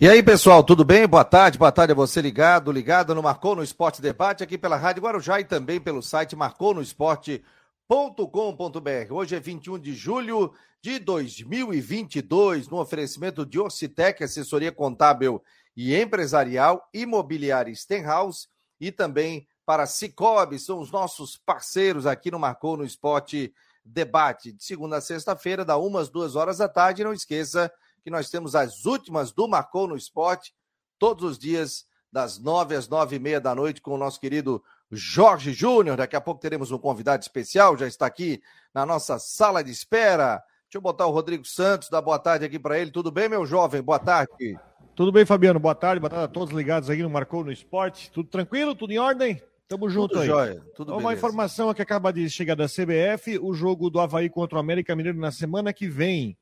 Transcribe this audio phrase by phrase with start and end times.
[0.00, 1.08] E aí, pessoal, tudo bem?
[1.08, 4.76] Boa tarde, boa tarde a você ligado, ligado no Marcou no Esporte Debate, aqui pela
[4.76, 9.12] Rádio Guarujá e também pelo site marconosport.com.br.
[9.12, 15.42] Hoje é 21 de julho de 2022, no oferecimento de Orcitec, assessoria contábil
[15.76, 18.46] e empresarial, imobiliária Stenhouse
[18.80, 23.52] e também para Cicobi, são os nossos parceiros aqui no Marcou no Esporte
[23.84, 27.02] Debate, de segunda a sexta-feira, da umas duas horas da tarde.
[27.02, 27.68] Não esqueça
[28.08, 30.54] que nós temos as últimas do Marcou no Esporte,
[30.98, 34.62] todos os dias, das nove às nove e meia da noite, com o nosso querido
[34.90, 35.98] Jorge Júnior.
[35.98, 38.40] Daqui a pouco teremos um convidado especial, já está aqui
[38.72, 40.42] na nossa sala de espera.
[40.62, 42.90] Deixa eu botar o Rodrigo Santos, dar boa tarde aqui para ele.
[42.90, 43.82] Tudo bem, meu jovem?
[43.82, 44.58] Boa tarde.
[44.96, 45.60] Tudo bem, Fabiano?
[45.60, 48.10] Boa tarde, boa tarde a todos ligados aqui no Marcou no Esporte.
[48.10, 48.74] Tudo tranquilo?
[48.74, 49.42] Tudo em ordem?
[49.68, 50.28] Tamo junto tudo aí.
[50.28, 51.18] Jóia, tudo Uma beleza.
[51.18, 55.18] informação que acaba de chegar da CBF: o jogo do Havaí contra o América Mineiro
[55.18, 56.38] na semana que vem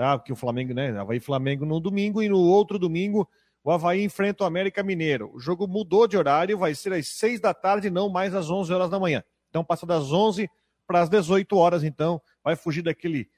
[0.00, 0.16] tá?
[0.16, 0.98] Porque o Flamengo, né?
[0.98, 3.28] Havaí Flamengo no domingo e no outro domingo
[3.62, 5.30] o Havaí enfrenta o América Mineiro.
[5.34, 8.72] O jogo mudou de horário, vai ser às 6 da tarde, não mais às 11
[8.72, 9.22] horas da manhã.
[9.50, 10.48] Então passa das 11
[10.86, 13.28] para as 18 horas, então vai fugir daquele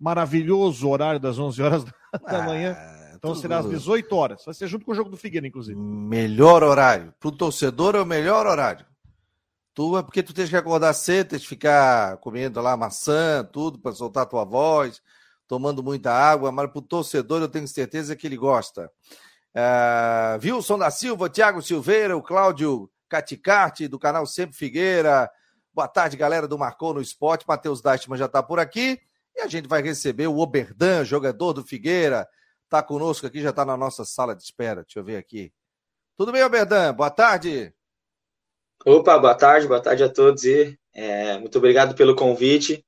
[0.00, 1.92] maravilhoso horário das 11 horas da
[2.26, 2.76] ah, manhã.
[3.14, 3.40] Então tudo...
[3.40, 4.44] será às 18 horas.
[4.44, 5.78] Vai ser junto com o jogo do Figueiredo, inclusive.
[5.78, 7.14] Melhor horário.
[7.20, 8.84] Para o torcedor é o melhor horário.
[9.72, 13.78] Tu é porque tu tens que acordar cedo, tens que ficar comendo lá maçã, tudo,
[13.78, 15.00] para soltar tua voz
[15.52, 18.90] tomando muita água, mas para o torcedor eu tenho certeza que ele gosta.
[19.54, 25.30] Uh, Wilson da Silva, Tiago Silveira, o Cláudio Caticarte, do canal Sempre Figueira.
[25.74, 27.44] Boa tarde, galera do Marcou no Esporte.
[27.46, 28.98] Matheus Dastman já está por aqui.
[29.36, 32.26] E a gente vai receber o Oberdan, jogador do Figueira.
[32.64, 34.84] Está conosco aqui, já está na nossa sala de espera.
[34.84, 35.52] Deixa eu ver aqui.
[36.16, 36.94] Tudo bem, Oberdan?
[36.94, 37.74] Boa tarde.
[38.86, 40.44] Opa, boa tarde, boa tarde a todos.
[40.44, 42.82] E, é, muito obrigado pelo convite.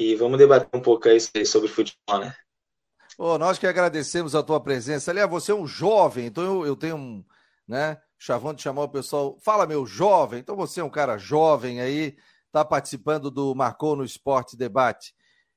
[0.00, 2.32] E vamos debater um pouco aí sobre futebol, né?
[3.18, 5.10] Oh, nós que agradecemos a tua presença.
[5.10, 7.24] Aliás, você é um jovem, então eu, eu tenho um,
[7.66, 8.00] né?
[8.16, 10.38] Chavão de chamar o pessoal, fala meu jovem.
[10.38, 15.12] Então você é um cara jovem aí, está participando do Marcou no Esporte Debate.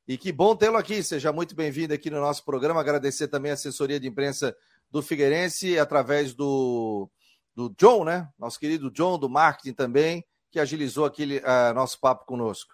[0.07, 1.03] E que bom tê-lo aqui.
[1.03, 2.81] Seja muito bem-vindo aqui no nosso programa.
[2.81, 4.57] Agradecer também a assessoria de imprensa
[4.89, 7.07] do Figueirense, através do,
[7.55, 8.27] do John, né?
[8.39, 12.73] Nosso querido John, do marketing também, que agilizou aquele uh, nosso papo conosco.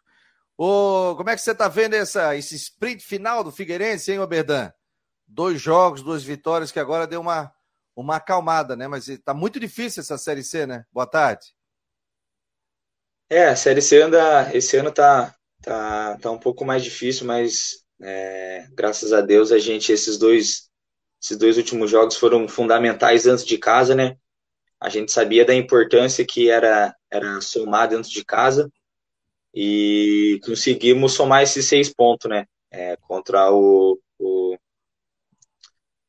[0.57, 4.71] Ô, como é que você está vendo essa, esse sprint final do Figueirense, hein, Oberdan?
[5.27, 7.53] Dois jogos, duas vitórias, que agora deu uma,
[7.95, 8.87] uma acalmada, né?
[8.87, 10.83] Mas está muito difícil essa Série C, né?
[10.91, 11.53] Boa tarde.
[13.29, 17.83] É, a Série C anda, esse ano tá, tá, tá um pouco mais difícil, mas
[18.01, 20.71] é, graças a Deus a gente, esses dois,
[21.21, 24.17] esses dois últimos jogos foram fundamentais antes de casa, né?
[24.79, 28.71] A gente sabia da importância que era, era somar dentro de casa
[29.59, 32.45] e conseguimos somar esses seis pontos, né?
[32.69, 34.55] É, contra o, o,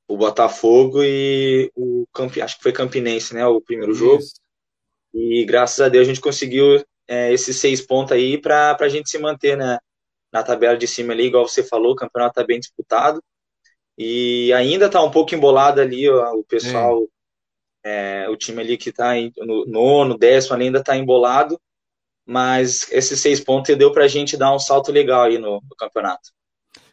[0.07, 2.05] o, Botafogo e o
[2.43, 3.47] acho que foi Campinense, né?
[3.47, 4.01] O primeiro Isso.
[4.01, 4.23] jogo.
[5.15, 9.09] E graças a Deus a gente conseguiu é, esses seis pontos aí para a gente
[9.09, 9.79] se manter né,
[10.31, 13.25] na tabela de cima ali, igual você falou, o campeonato está bem disputado.
[13.97, 17.09] E ainda está um pouco embolado ali ó, o pessoal,
[17.83, 21.59] é, o time ali que está no nono, décimo ainda está embolado
[22.29, 25.77] mas esses seis pontos deu para a gente dar um salto legal aí no, no
[25.79, 26.31] campeonato.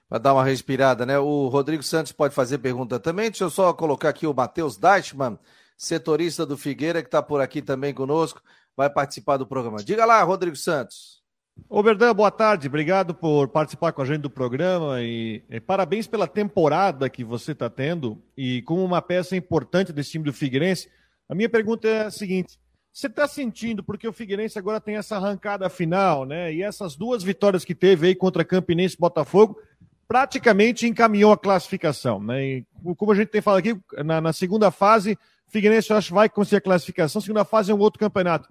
[0.08, 1.20] Para dar uma respirada, né?
[1.20, 3.30] O Rodrigo Santos pode fazer pergunta também.
[3.30, 5.38] Deixa eu só colocar aqui o Matheus Deichmann,
[5.76, 8.42] setorista do Figueira, que está por aqui também conosco,
[8.78, 9.84] vai participar do programa.
[9.84, 11.22] Diga lá, Rodrigo Santos.
[11.68, 12.68] Ô, Verdão, boa tarde.
[12.68, 17.52] Obrigado por participar com a gente do programa e, e parabéns pela temporada que você
[17.52, 20.90] está tendo e como uma peça importante desse time do Figueirense.
[21.28, 22.58] A minha pergunta é a seguinte:
[22.96, 26.54] você está sentindo, porque o Figueirense agora tem essa arrancada final, né?
[26.54, 29.60] E essas duas vitórias que teve aí contra Campinense e Botafogo,
[30.08, 32.42] praticamente encaminhou a classificação, né?
[32.46, 35.20] E, como a gente tem falado aqui, na, na segunda fase,
[35.50, 38.48] Figueirense eu acho vai conseguir a classificação, segunda fase é um outro campeonato.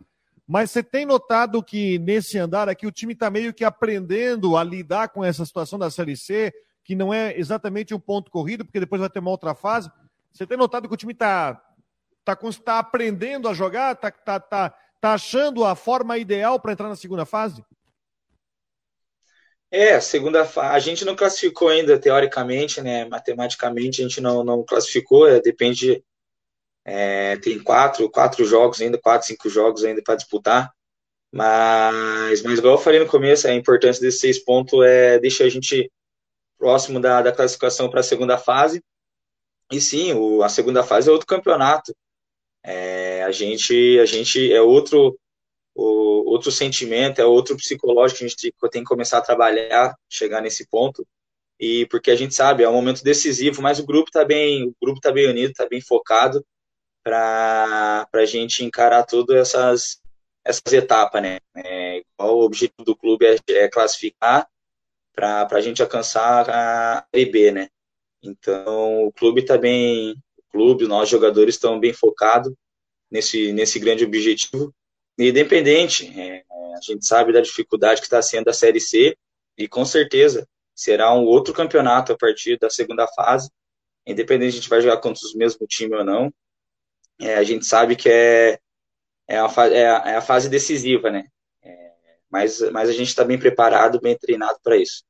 [0.46, 4.62] Mas você tem notado que nesse andar aqui o time está meio que aprendendo a
[4.62, 6.52] lidar com essa situação da Série C,
[6.84, 9.90] que não é exatamente um ponto corrido, porque depois vai ter uma outra fase.
[10.34, 11.58] Você tem notado que o time está
[12.26, 13.92] Está tá aprendendo a jogar?
[13.92, 17.62] Está tá, tá, tá achando a forma ideal para entrar na segunda fase?
[19.70, 20.74] É, segunda fase.
[20.74, 23.04] A gente não classificou ainda, teoricamente, né?
[23.04, 26.02] Matematicamente a gente não, não classificou, é, depende.
[26.86, 30.72] É, tem quatro, quatro jogos ainda, quatro, cinco jogos ainda para disputar.
[31.32, 35.48] Mas, mas, igual eu falei no começo, a importância desses seis pontos é deixar a
[35.48, 35.90] gente
[36.56, 38.82] próximo da, da classificação para a segunda fase.
[39.72, 41.92] E sim, o, a segunda fase é outro campeonato.
[42.64, 45.18] É, a gente a gente é outro
[45.74, 50.40] o, outro sentimento, é outro psicológico que a gente tem que começar a trabalhar, chegar
[50.42, 51.06] nesse ponto.
[51.60, 54.74] e porque a gente sabe, é um momento decisivo, mas o grupo está bem, o
[54.82, 56.44] grupo tá bem unido, está bem focado
[57.04, 60.00] para a gente encarar todas essas,
[60.44, 61.38] essas etapas, né?
[61.56, 64.48] É, o objetivo do clube é, é classificar
[65.14, 67.68] para a gente alcançar a B, né?
[68.22, 70.16] Então o clube está bem,
[70.54, 72.52] clube, nós jogadores estão bem focados
[73.10, 74.72] nesse, nesse grande objetivo.
[75.18, 76.44] Independente, é,
[76.76, 79.16] a gente sabe da dificuldade que está sendo a Série C
[79.58, 83.50] e com certeza será um outro campeonato a partir da segunda fase.
[84.06, 86.32] Independente a gente vai jogar contra os mesmos time ou não,
[87.20, 88.60] é, a gente sabe que é,
[89.26, 91.26] é, a, é, a, é a fase decisiva, né?
[91.62, 91.92] É,
[92.30, 95.04] mas, mas a gente está bem preparado, bem treinado para isso.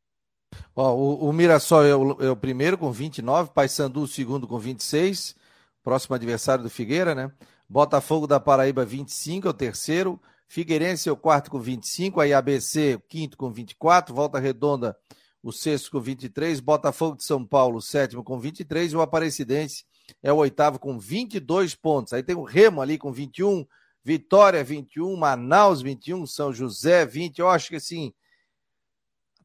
[0.74, 4.58] Ó, o, o Mirassol é o, é o, primeiro com 29, Paysandu o segundo com
[4.58, 5.36] 26,
[5.82, 7.30] próximo adversário do Figueira, né?
[7.68, 12.94] Botafogo da Paraíba 25 é o terceiro, Figueirense é o quarto com 25, aí ABC
[12.94, 14.96] o quinto com 24, Volta Redonda
[15.42, 19.84] o sexto com 23, Botafogo de São Paulo o sétimo com 23 e o Aparecidense
[20.22, 22.12] é o oitavo com 22 pontos.
[22.12, 23.66] Aí tem o Remo ali com 21,
[24.02, 27.38] Vitória 21, Manaus 21, São José 20.
[27.38, 28.12] Eu acho que assim,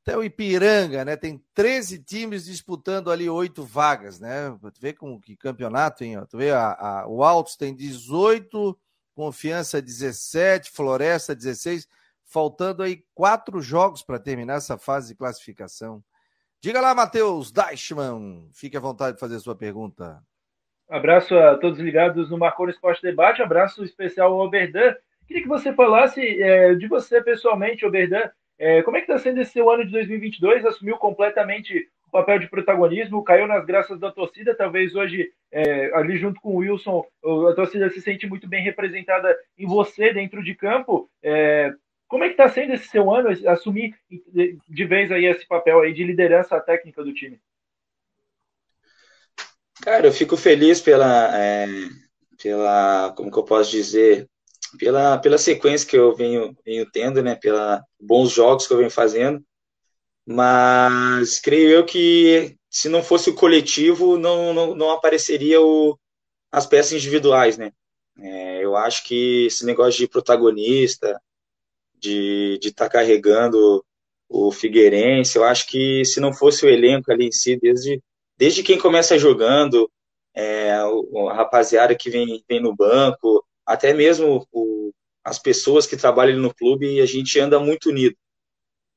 [0.09, 1.15] até o Ipiranga, né?
[1.15, 4.57] Tem 13 times disputando ali oito vagas, né?
[4.73, 6.17] Tu vê com que campeonato, hein?
[6.27, 8.77] Tu vê a, a, o Altos tem 18,
[9.13, 11.87] Confiança 17, Floresta 16,
[12.25, 16.03] faltando aí quatro jogos para terminar essa fase de classificação.
[16.59, 20.19] Diga lá, Matheus Deichmann, fique à vontade de fazer a sua pergunta.
[20.89, 24.95] Abraço a todos ligados no Marcou Esporte Debate, abraço especial ao Oberdan.
[25.27, 28.27] Queria que você falasse é, de você pessoalmente, Oberdan,
[28.59, 30.65] é, como é que está sendo esse seu ano de 2022?
[30.65, 34.53] Assumiu completamente o papel de protagonismo, caiu nas graças da torcida.
[34.53, 37.05] Talvez hoje, é, ali junto com o Wilson,
[37.49, 41.09] a torcida se sente muito bem representada em você dentro de campo.
[41.23, 41.73] É,
[42.09, 43.95] como é que está sendo esse seu ano, assumir
[44.67, 47.39] de vez aí esse papel aí de liderança técnica do time?
[49.81, 51.65] Cara, eu fico feliz pela, é,
[52.41, 54.27] pela, como que eu posso dizer,
[54.77, 58.91] pela, pela sequência que eu venho, venho tendo, né, pela bons jogos que eu venho
[58.91, 59.43] fazendo,
[60.25, 65.97] mas creio eu que se não fosse o coletivo, não, não, não apareceria o,
[66.51, 67.71] as peças individuais, né,
[68.19, 71.19] é, eu acho que esse negócio de protagonista,
[71.97, 73.83] de estar de tá carregando
[74.27, 78.01] o Figueirense, eu acho que se não fosse o elenco ali em si, desde,
[78.37, 79.89] desde quem começa jogando,
[80.35, 84.91] é, a rapaziada que vem, vem no banco, até mesmo o,
[85.23, 88.15] as pessoas que trabalham no clube, a gente anda muito unido.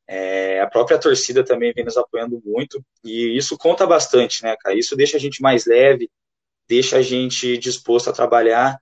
[0.09, 4.75] É, a própria torcida também vem nos apoiando muito, e isso conta bastante, né, cara?
[4.75, 6.11] Isso deixa a gente mais leve,
[6.67, 8.81] deixa a gente disposto a trabalhar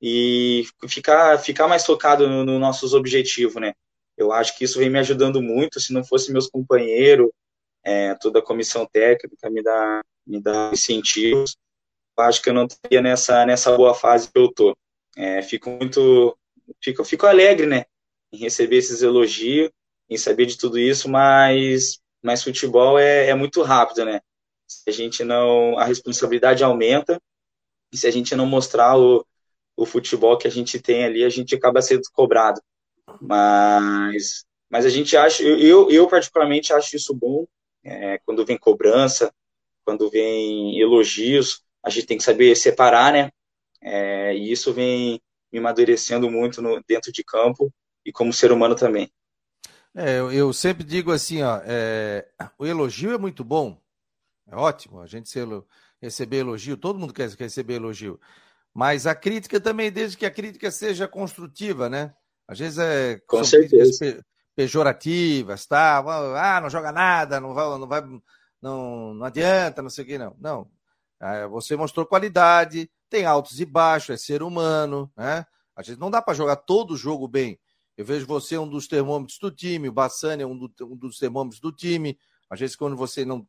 [0.00, 3.72] e ficar, ficar mais focado nos no nossos objetivos, né?
[4.16, 7.30] Eu acho que isso vem me ajudando muito, se não fosse meus companheiros,
[7.84, 11.56] é, toda a comissão técnica me dá, me dá incentivos,
[12.16, 14.76] eu acho que eu não estaria nessa, nessa boa fase que eu tô.
[15.16, 16.36] É, fico muito,
[16.82, 17.84] fico, fico alegre, né,
[18.32, 19.70] em receber esses elogios,
[20.08, 24.20] em saber de tudo isso, mas, mas futebol é, é muito rápido, né?
[24.66, 27.20] Se a gente não, a responsabilidade aumenta
[27.92, 29.26] e se a gente não mostrar o,
[29.76, 32.60] o futebol que a gente tem ali, a gente acaba sendo cobrado.
[33.20, 37.46] Mas, mas a gente acha, eu, eu particularmente acho isso bom,
[37.84, 39.32] é, quando vem cobrança,
[39.84, 43.30] quando vem elogios, a gente tem que saber separar, né?
[43.82, 45.20] É, e isso vem
[45.52, 47.72] me amadurecendo muito no, dentro de campo
[48.04, 49.12] e como ser humano também.
[49.94, 52.26] É, eu, eu, sempre digo assim, ó, é,
[52.58, 53.78] o elogio é muito bom,
[54.46, 55.46] é ótimo, a gente ser,
[56.00, 58.18] receber elogio, todo mundo quer receber elogio,
[58.72, 62.14] mas a crítica também, desde que a crítica seja construtiva, né?
[62.48, 64.24] Às vezes é Com certeza.
[64.56, 65.98] pejorativas, tá?
[65.98, 68.02] Ah, não joga nada, não vai, não vai,
[68.62, 70.34] não, não adianta, não sei o que, não.
[70.40, 70.70] Não.
[71.22, 75.46] É, você mostrou qualidade, tem altos e baixos, é ser humano, né?
[75.76, 77.60] A gente não dá para jogar todo o jogo bem.
[77.96, 81.18] Eu vejo você um dos termômetros do time, o Bassani é um, do, um dos
[81.18, 82.18] termômetros do time.
[82.50, 83.46] Às vezes, quando você não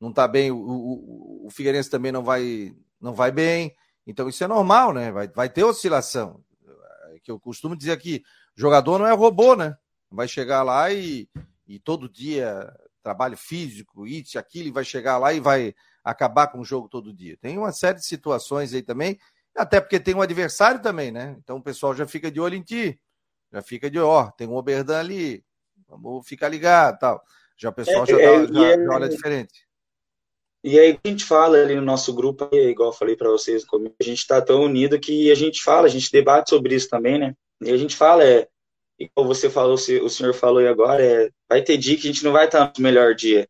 [0.00, 3.74] não está bem, o, o, o Figueirense também não vai não vai bem.
[4.04, 5.12] Então isso é normal, né?
[5.12, 6.42] Vai, vai ter oscilação.
[7.10, 8.24] É que eu costumo dizer aqui,
[8.56, 9.76] jogador não é robô, né?
[10.10, 11.28] Vai chegar lá e,
[11.66, 15.74] e todo dia trabalho físico, isso, aquilo, e vai chegar lá e vai
[16.04, 17.36] acabar com o jogo todo dia.
[17.40, 19.18] Tem uma série de situações aí também,
[19.56, 21.36] até porque tem um adversário também, né?
[21.38, 23.00] Então o pessoal já fica de olho em ti,
[23.52, 25.42] já fica de ó, tem um Oberdan ali,
[25.88, 27.22] vamos ficar ligado tal.
[27.56, 29.64] Já o pessoal é, já, é, já, é, já olha diferente.
[30.62, 33.64] E aí a gente fala ali no nosso grupo, igual eu falei para vocês,
[34.00, 37.18] a gente está tão unido que a gente fala, a gente debate sobre isso também,
[37.18, 37.34] né?
[37.60, 38.48] E a gente fala, é,
[38.98, 42.24] igual você falou, o senhor falou aí agora, é, vai ter dia que a gente
[42.24, 43.46] não vai estar no melhor dia.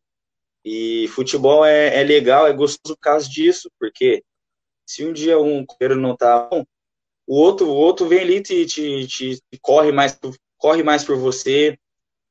[0.65, 4.23] E futebol é, é legal, é gostoso por causa disso, porque
[4.83, 6.65] se um dia um companheiro não tá bom,
[7.27, 10.19] o outro, o outro vem ali e te, te, te, te, corre mais
[10.57, 11.77] corre mais por você,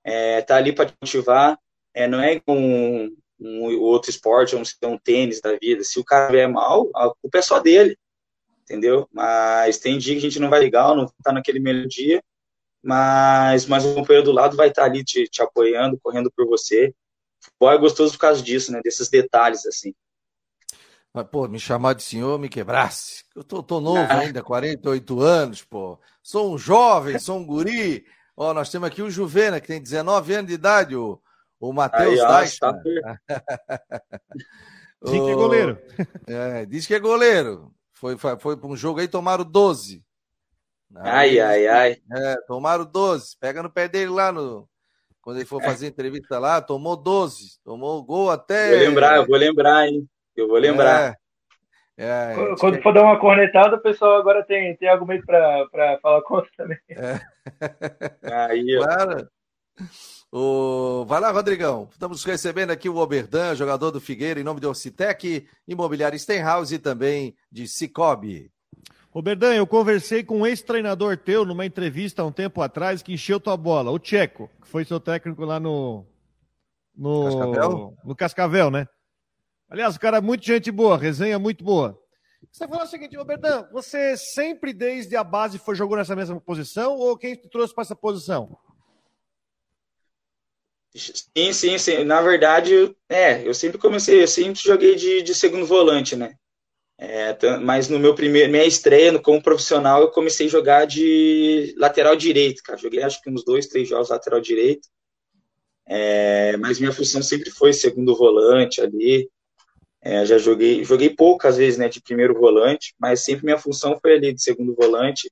[0.02, 1.58] é, tá ali para te motivar.
[1.94, 5.84] É, não é um, um outro esporte, vamos dizer, um tênis da vida.
[5.84, 7.96] Se o cara vier mal, a culpa é só dele,
[8.62, 9.08] entendeu?
[9.12, 12.22] Mas tem dia que a gente não vai legal, não tá naquele melhor dia,
[12.82, 16.46] mas, mas o companheiro do lado vai estar tá ali te, te apoiando, correndo por
[16.46, 16.92] você.
[17.58, 18.80] Futebol é gostoso por causa disso, né?
[18.82, 19.94] Desses detalhes, assim.
[21.12, 23.25] Mas, pô, me chamar de senhor me quebrasse.
[23.37, 24.18] Eu tô, tô novo ah.
[24.18, 25.99] ainda, 48 anos, pô.
[26.23, 28.04] Sou um jovem, sou um guri.
[28.37, 31.23] Ó, nós temos aqui o Juvena, que tem 19 anos de idade, o,
[31.61, 32.18] o Matheus
[32.58, 32.73] Tá...
[35.04, 35.78] diz que é goleiro.
[36.26, 37.73] É, diz que é goleiro.
[37.92, 40.04] Foi, foi, foi para um jogo aí, tomaram 12.
[40.96, 41.96] Ai, ai, ai.
[42.12, 43.37] É, tomaram 12.
[43.38, 44.68] Pega no pé dele lá no.
[45.25, 47.59] Quando ele for fazer entrevista lá, tomou 12.
[47.64, 48.69] Tomou gol até.
[48.69, 50.07] Vou lembrar, eu vou lembrar, hein?
[50.37, 51.12] Eu vou lembrar.
[51.12, 51.14] É.
[51.97, 56.50] É, Quando for dar uma cornetada, o pessoal agora tem, tem argumento para falar contra
[56.57, 56.76] também.
[56.90, 57.21] É.
[58.50, 59.28] Aí, claro.
[60.31, 61.07] O...
[61.07, 61.88] Vai lá, Rodrigão.
[61.90, 66.78] Estamos recebendo aqui o Oberdan, jogador do Figueira, em nome de Orcitec, Imobiliário Stenhouse e
[66.78, 68.52] também de Cicobi.
[69.16, 73.38] Oberdan, eu conversei com um ex-treinador teu numa entrevista há um tempo atrás que encheu
[73.38, 76.04] tua bola, o Tcheco, que foi seu técnico lá no.
[76.97, 78.88] No Cascavel, no Cascavel né?
[79.71, 81.97] Aliás, o cara é muito gente boa, resenha muito boa.
[82.50, 86.97] Você falou o seguinte, Robertão, você sempre desde a base foi jogou nessa mesma posição
[86.97, 88.59] ou quem te trouxe para essa posição?
[90.92, 92.04] Sim, sim, sim.
[92.04, 96.37] Na verdade, é, eu sempre comecei, eu sempre joguei de, de segundo volante, né?
[96.96, 102.14] É, mas no meu primeiro, minha estreia como profissional, eu comecei a jogar de lateral
[102.14, 102.78] direito, cara.
[102.78, 104.88] Joguei acho que uns dois, três jogos lateral direito.
[105.86, 109.28] É, mas minha função sempre foi segundo volante ali.
[110.00, 114.14] É, já joguei, joguei poucas vezes, né, de primeiro volante, mas sempre minha função foi
[114.14, 115.30] ali de segundo volante,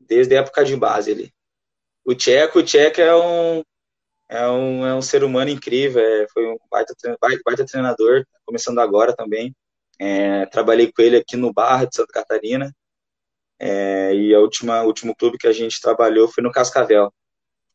[0.00, 1.34] desde a época de base ali.
[2.04, 3.62] O Tcheco, o Tcheco é um,
[4.28, 6.94] é um, é um ser humano incrível, é, foi um baita,
[7.44, 9.54] baita, treinador, começando agora também.
[10.00, 12.74] É, trabalhei com ele aqui no Barra de Santa Catarina,
[13.58, 17.12] é, e a última último clube que a gente trabalhou foi no Cascavel.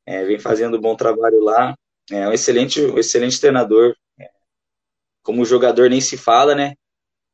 [0.05, 1.75] É, vem fazendo um bom trabalho lá.
[2.11, 3.95] É um excelente, um excelente treinador.
[4.19, 4.29] É,
[5.23, 6.75] como jogador nem se fala, né?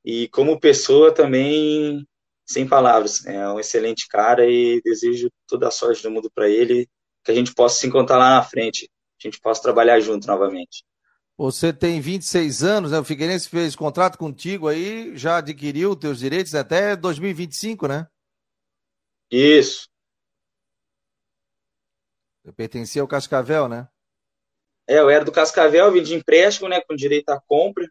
[0.03, 2.07] E como pessoa também,
[2.45, 3.25] sem palavras.
[3.25, 6.87] É um excelente cara e desejo toda a sorte do mundo para ele,
[7.23, 8.89] que a gente possa se encontrar lá na frente,
[9.19, 10.83] a gente possa trabalhar junto novamente.
[11.37, 12.99] Você tem 26 anos, né?
[12.99, 18.07] O Figueirense fez contrato contigo aí, já adquiriu os teus direitos até 2025, né?
[19.29, 19.89] Isso.
[22.43, 23.87] Eu pertencia ao Cascavel, né?
[24.87, 27.89] É, eu era do Cascavel, vim de empréstimo, né, com direito à compra.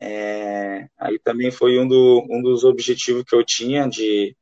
[0.00, 4.36] É, aí também foi um, do, um dos objetivos que eu tinha de,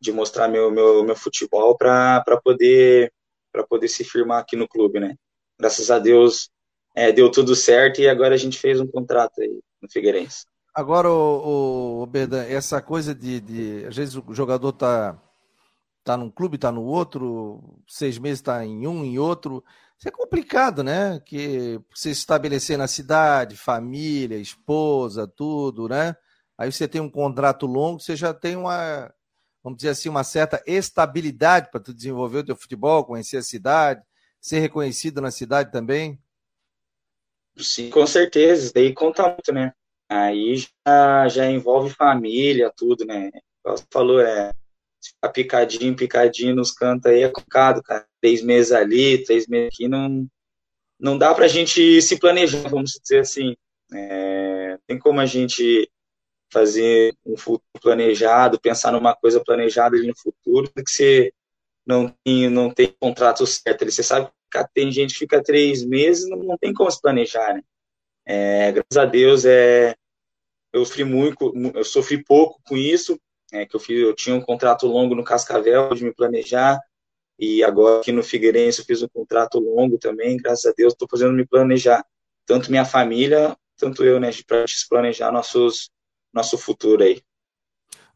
[0.00, 3.12] de mostrar meu, meu, meu futebol para poder
[3.52, 5.16] para poder se firmar aqui no clube, né?
[5.58, 6.50] Graças a Deus
[6.98, 10.44] é, deu tudo certo e agora a gente fez um contrato aí no Figueirense.
[10.74, 15.16] Agora, o, o, Berdan, essa coisa de, de, às vezes o jogador tá
[16.02, 19.62] tá num clube, tá no outro, seis meses tá em um, em outro.
[19.98, 21.20] Isso é complicado, né?
[21.24, 26.16] Que você se estabelecer na cidade, família, esposa, tudo, né?
[26.56, 29.12] Aí você tem um contrato longo, você já tem uma,
[29.62, 34.02] vamos dizer assim, uma certa estabilidade para tu desenvolver o teu futebol, conhecer a cidade,
[34.40, 36.18] ser reconhecido na cidade também.
[37.58, 39.72] Sim, com certeza, isso daí conta muito, né?
[40.08, 43.30] Aí já, já envolve família, tudo, né?
[43.64, 44.52] Você falou, é,
[45.02, 48.06] ficar picadinho, picadinho nos cantos aí é complicado, cara.
[48.20, 50.26] Três meses ali, três meses aqui, não,
[50.98, 53.56] não dá pra gente se planejar, vamos dizer assim.
[53.92, 55.90] É, tem como a gente
[56.52, 61.32] fazer um futuro planejado, pensar numa coisa planejada ali no futuro, que você
[61.86, 63.84] não tem, não tem contrato certo.
[63.84, 64.30] Você sabe
[64.74, 67.62] tem gente que fica três meses não, não tem como se planejar, né?
[68.26, 69.94] É, graças a Deus, é,
[70.72, 73.18] eu sofri muito, eu sofri pouco com isso,
[73.52, 76.78] é, que eu, fiz, eu tinha um contrato longo no Cascavel de me planejar,
[77.38, 81.08] e agora aqui no Figueirense eu fiz um contrato longo também, graças a Deus estou
[81.10, 82.04] fazendo me planejar,
[82.44, 85.90] tanto minha família, tanto eu, né, para se planejar nossos,
[86.32, 87.22] nosso futuro aí.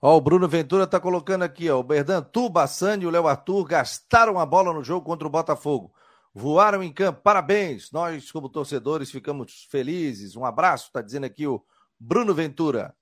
[0.00, 3.28] Ó, o Bruno Ventura tá colocando aqui, ó, o Berdan, tu, Bassani e o Léo
[3.28, 5.94] Arthur gastaram a bola no jogo contra o Botafogo.
[6.34, 7.92] Voaram em campo, parabéns.
[7.92, 10.34] Nós, como torcedores, ficamos felizes.
[10.36, 11.62] Um abraço, tá dizendo aqui o
[11.98, 12.94] Bruno Ventura.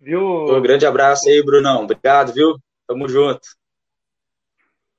[0.00, 0.20] Viu?
[0.20, 1.84] Um grande abraço aí, Brunão.
[1.84, 2.58] Obrigado, viu?
[2.86, 3.46] Tamo junto.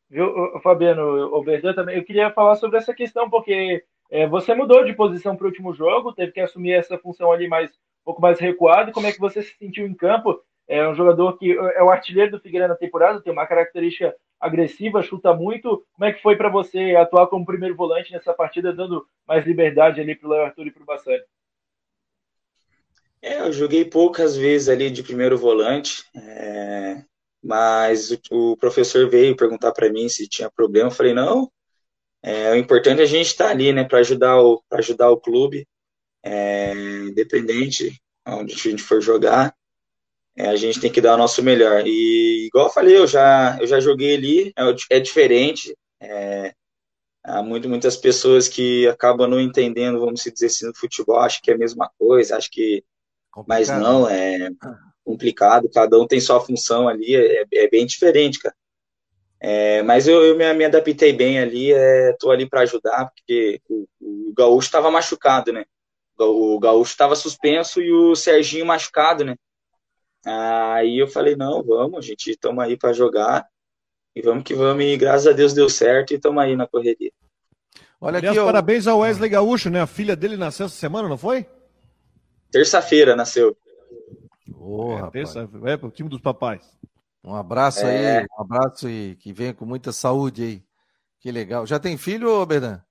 [0.09, 1.97] Viu, Fabiano, o Berdan também.
[1.97, 5.73] Eu queria falar sobre essa questão, porque É, você mudou de posição para o último
[5.73, 8.91] jogo, teve que assumir essa função ali mais um pouco mais recuado.
[8.91, 10.39] Como é que você se sentiu em campo?
[10.67, 15.01] É um jogador que é o artilheiro do Figueiredo na temporada, tem uma característica agressiva,
[15.01, 15.85] chuta muito.
[15.93, 20.01] Como é que foi para você atuar como primeiro volante nessa partida, dando mais liberdade
[20.01, 21.23] ali para o Léo Arthur e para o Bassani?
[23.21, 27.01] É, eu joguei poucas vezes ali de primeiro volante, é,
[27.41, 30.87] mas o, o, professor veio perguntar para mim se tinha problema.
[30.87, 31.49] Eu falei, não,
[32.21, 35.17] é, o importante é a gente estar tá ali, né, para ajudar, o, ajudar o
[35.17, 35.65] clube,
[36.21, 39.55] é, independente onde a gente for jogar,
[40.35, 41.83] é, a gente tem que dar o nosso melhor.
[41.85, 46.53] E, igual eu falei, eu já, eu já joguei ali, é, é diferente, é,
[47.25, 51.49] Há muito, muitas pessoas que acabam não entendendo, vamos dizer assim, no futebol, acho que
[51.49, 52.83] é a mesma coisa, acho que
[53.33, 53.47] Complicado.
[53.47, 54.51] Mas não, é
[55.03, 58.55] complicado, cada um tem sua função ali, é, é bem diferente, cara.
[59.39, 63.59] É, mas eu, eu me, me, adaptei bem ali, é, tô ali para ajudar, porque
[63.67, 65.65] o, o Gaúcho estava machucado, né?
[66.17, 69.35] O, o Gaúcho estava suspenso e o Serginho machucado, né?
[70.25, 73.45] Aí eu falei, não, vamos, gente, estamos aí para jogar
[74.15, 77.11] e vamos que vamos, e graças a Deus deu certo e estamos aí na correria.
[77.99, 78.45] Olha Aliás, aqui, eu...
[78.45, 79.81] parabéns ao Wesley Gaúcho, né?
[79.81, 81.45] A filha dele nasceu essa semana, não foi?
[82.51, 83.57] Terça-feira nasceu.
[84.59, 86.61] Oh, é, terça, é pro time dos papais.
[87.23, 88.19] Um abraço é.
[88.19, 90.63] aí, um abraço e que venha com muita saúde aí.
[91.19, 91.65] Que legal.
[91.65, 92.81] Já tem filho, Berdan?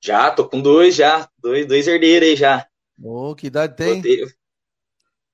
[0.00, 1.28] Já, tô com dois já.
[1.38, 2.66] Dois, dois herdeiros aí já.
[3.02, 4.02] Oh, que idade tem?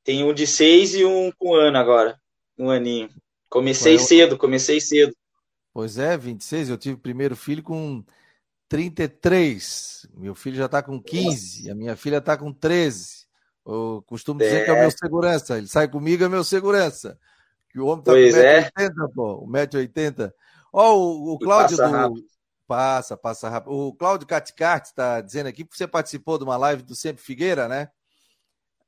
[0.09, 2.19] Tem um de seis e um com um ano agora.
[2.59, 3.11] Um aninho.
[3.51, 5.15] Comecei é cedo, comecei cedo.
[5.71, 6.71] Pois é, 26.
[6.71, 8.03] Eu tive o primeiro filho com
[8.71, 10.09] 33.
[10.17, 11.71] Meu filho já está com 15.
[11.71, 13.27] A minha filha está com 13.
[13.67, 14.65] Eu costumo dizer é.
[14.65, 15.59] que é o meu segurança.
[15.59, 17.19] Ele sai comigo, é meu segurança.
[17.69, 19.15] Que o homem está com 1,80m, é.
[19.15, 19.47] pô.
[19.47, 20.33] 1,80m.
[20.73, 21.95] Ó, o, o Cláudio passa do.
[21.95, 22.27] Rápido.
[22.67, 23.73] Passa, passa rápido.
[23.73, 27.69] O Cláudio Caticarte está dizendo aqui que você participou de uma live do Sempre Figueira,
[27.69, 27.91] né?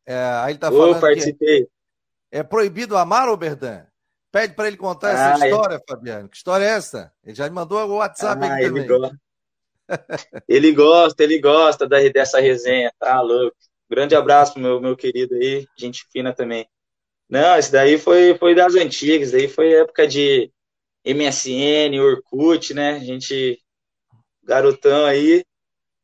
[0.07, 0.95] É, aí ele está falando.
[0.95, 1.69] Eu participei.
[2.31, 3.85] É, é proibido amar, o Berdan?
[4.33, 5.81] Pede para ele contar ah, essa história, é...
[5.89, 6.29] Fabiano.
[6.29, 7.13] Que história é essa?
[7.25, 8.87] Ele já me mandou o WhatsApp ah, aqui também.
[8.87, 9.17] Gosta
[10.49, 13.57] ele gosta, ele gosta da, dessa resenha, tá louco.
[13.89, 16.69] Grande abraço pro meu, meu querido aí, gente fina também.
[17.29, 20.51] Não, esse daí foi, foi das antigas, daí foi época de
[21.05, 22.93] MSN, Orkut, né?
[22.97, 23.61] A gente,
[24.45, 25.45] garotão aí,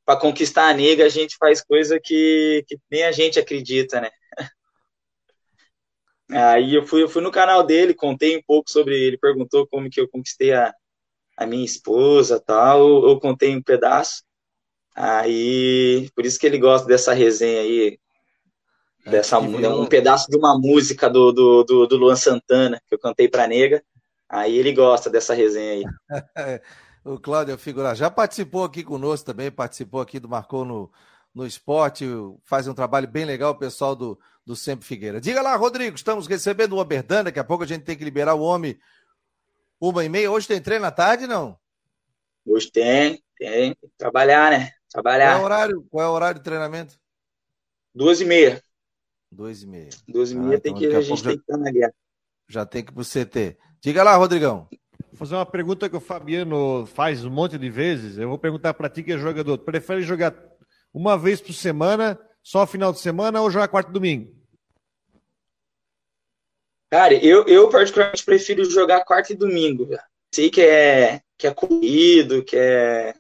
[0.07, 4.09] para conquistar a nega, a gente faz coisa que, que nem a gente acredita, né?
[6.31, 9.91] Aí eu fui, eu fui no canal dele, contei um pouco sobre ele, perguntou como
[9.91, 10.73] que eu conquistei a,
[11.37, 14.23] a minha esposa tal, eu, eu contei um pedaço.
[14.95, 17.99] Aí, por isso que ele gosta dessa resenha aí,
[19.05, 22.99] é, dessa, um pedaço de uma música do, do, do, do Luan Santana, que eu
[22.99, 23.83] cantei pra nega.
[24.29, 25.85] Aí ele gosta dessa resenha aí.
[27.07, 30.91] o Cláudio Figura já participou aqui conosco também, participou aqui do Marcou no,
[31.33, 32.05] no Esporte,
[32.45, 35.21] faz um trabalho bem legal o pessoal do, do Sempre Figueira.
[35.21, 38.35] Diga lá, Rodrigo, estamos recebendo o Oberdan, daqui a pouco a gente tem que liberar
[38.35, 38.77] o homem
[39.81, 40.31] uma e meia.
[40.31, 41.57] Hoje tem treino à tarde, não?
[42.45, 43.77] Hoje tem, tem.
[43.97, 44.73] Trabalhar, né?
[44.91, 45.35] Trabalhar.
[45.35, 46.99] Qual é o horário, Qual é o horário de treinamento?
[47.95, 48.61] Duas e meia.
[49.31, 49.91] Duas e meia.
[50.09, 51.71] Duas e ah, meia tem então que, a, a gente já, tem que estar na
[51.71, 51.95] guerra.
[52.49, 53.57] Já tem que ir pro CT.
[53.81, 54.69] Diga lá, Rodrigão.
[55.17, 58.19] Vou fazer uma pergunta que o Fabiano faz um monte de vezes.
[58.19, 59.57] Eu vou perguntar para ti que é jogador.
[59.57, 60.37] Prefere jogar
[60.93, 64.31] uma vez por semana, só final de semana ou jogar quarto e domingo?
[66.91, 69.89] Cara, eu, eu particularmente prefiro jogar quarta e domingo.
[70.35, 73.15] Sei que é, que é corrido, que é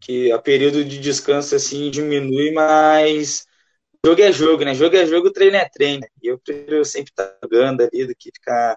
[0.00, 3.46] que a período de descanso assim diminui, mas
[4.02, 4.74] jogo é jogo, né?
[4.74, 6.06] Jogo é jogo, treino é treino.
[6.22, 8.74] E eu prefiro sempre estar jogando ali do que ficar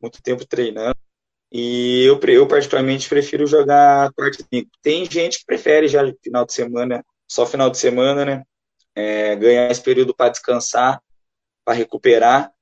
[0.00, 1.03] muito tempo treinando.
[1.56, 4.70] E eu, eu particularmente prefiro jogar quarta e domingo.
[4.82, 8.42] Tem gente que prefere já final de semana, só final de semana, né?
[8.92, 11.00] É, ganhar esse período para descansar,
[11.64, 12.52] para recuperar.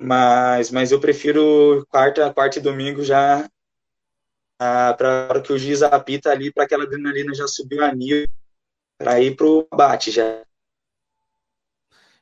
[0.00, 3.46] Mas, mas eu prefiro quarta, quarta e domingo já
[4.58, 8.26] ah, para que o juiz apita ali, para aquela adrenalina já subir a mil,
[8.96, 10.42] para ir para o bate já.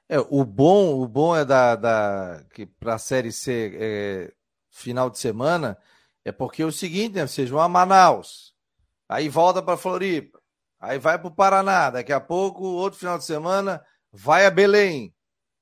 [0.09, 4.33] É, o bom, o bom é da, da que para a série C é,
[4.71, 5.79] final de semana
[6.27, 7.25] é porque é o seguinte, né?
[7.25, 8.53] Vocês vão a Manaus,
[9.09, 10.41] aí volta para Floripa,
[10.81, 15.15] aí vai para o Paraná, daqui a pouco, outro final de semana, vai a Belém,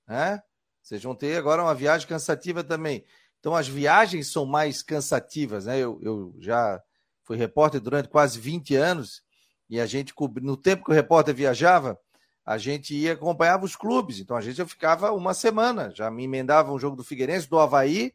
[0.09, 0.43] né?
[0.83, 3.05] Vocês vão ter agora uma viagem cansativa também.
[3.39, 5.79] Então, as viagens são mais cansativas, né?
[5.79, 6.83] Eu, eu já
[7.25, 9.23] fui repórter durante quase 20 anos
[9.69, 12.01] e a gente, no tempo que o repórter viajava,
[12.43, 14.19] a gente ia acompanhava os clubes.
[14.19, 17.59] Então, a gente já ficava uma semana, já me emendava um jogo do Figueirense, do
[17.59, 18.15] Havaí,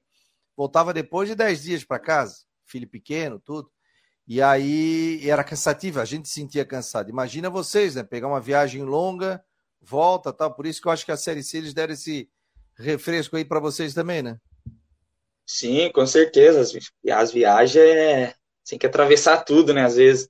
[0.59, 3.71] voltava depois de 10 dias para casa, filho pequeno, tudo.
[4.27, 7.09] E aí era cansativo, a gente sentia cansado.
[7.09, 8.03] Imagina vocês, né?
[8.03, 9.41] Pegar uma viagem longa,
[9.79, 10.53] volta tal.
[10.53, 12.29] Por isso que eu acho que a Série C eles deram esse
[12.77, 14.37] refresco aí para vocês também, né?
[15.45, 16.59] Sim, com certeza.
[16.59, 16.73] As,
[17.09, 18.35] as viagens é.
[18.69, 19.85] Tem que atravessar tudo, né?
[19.85, 20.29] Às vezes.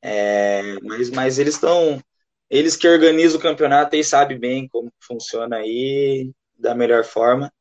[0.00, 2.02] É, mas, mas eles estão.
[2.48, 7.52] Eles que organizam o campeonato aí sabem bem como funciona aí da melhor forma.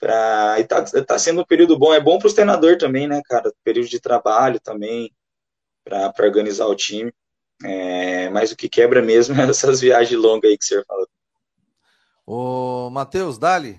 [0.00, 1.92] Pra, e tá, tá sendo um período bom.
[1.92, 3.52] É bom para os treinadores também, né, cara?
[3.62, 5.12] Período de trabalho também,
[5.84, 7.12] para organizar o time.
[7.62, 11.06] É, mas o que quebra mesmo é essas viagens longas aí que o senhor falou.
[12.26, 13.78] Ô, Matheus, Dali.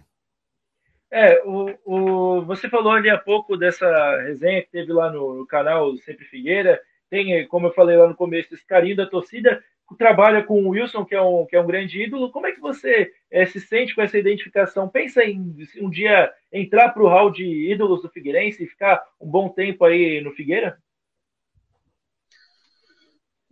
[1.10, 5.48] É, o, o, você falou ali há pouco dessa resenha que teve lá no, no
[5.48, 6.80] canal Sempre Figueira.
[7.10, 9.62] Tem, como eu falei lá no começo, esse carinho da torcida
[9.98, 12.32] trabalha com o Wilson, que é um, que é um grande ídolo.
[12.32, 14.90] Como é que você é, se sente com essa identificação?
[14.90, 19.28] Pensa em um dia entrar para o hall de ídolos do Figueirense e ficar um
[19.28, 20.78] bom tempo aí no Figueira?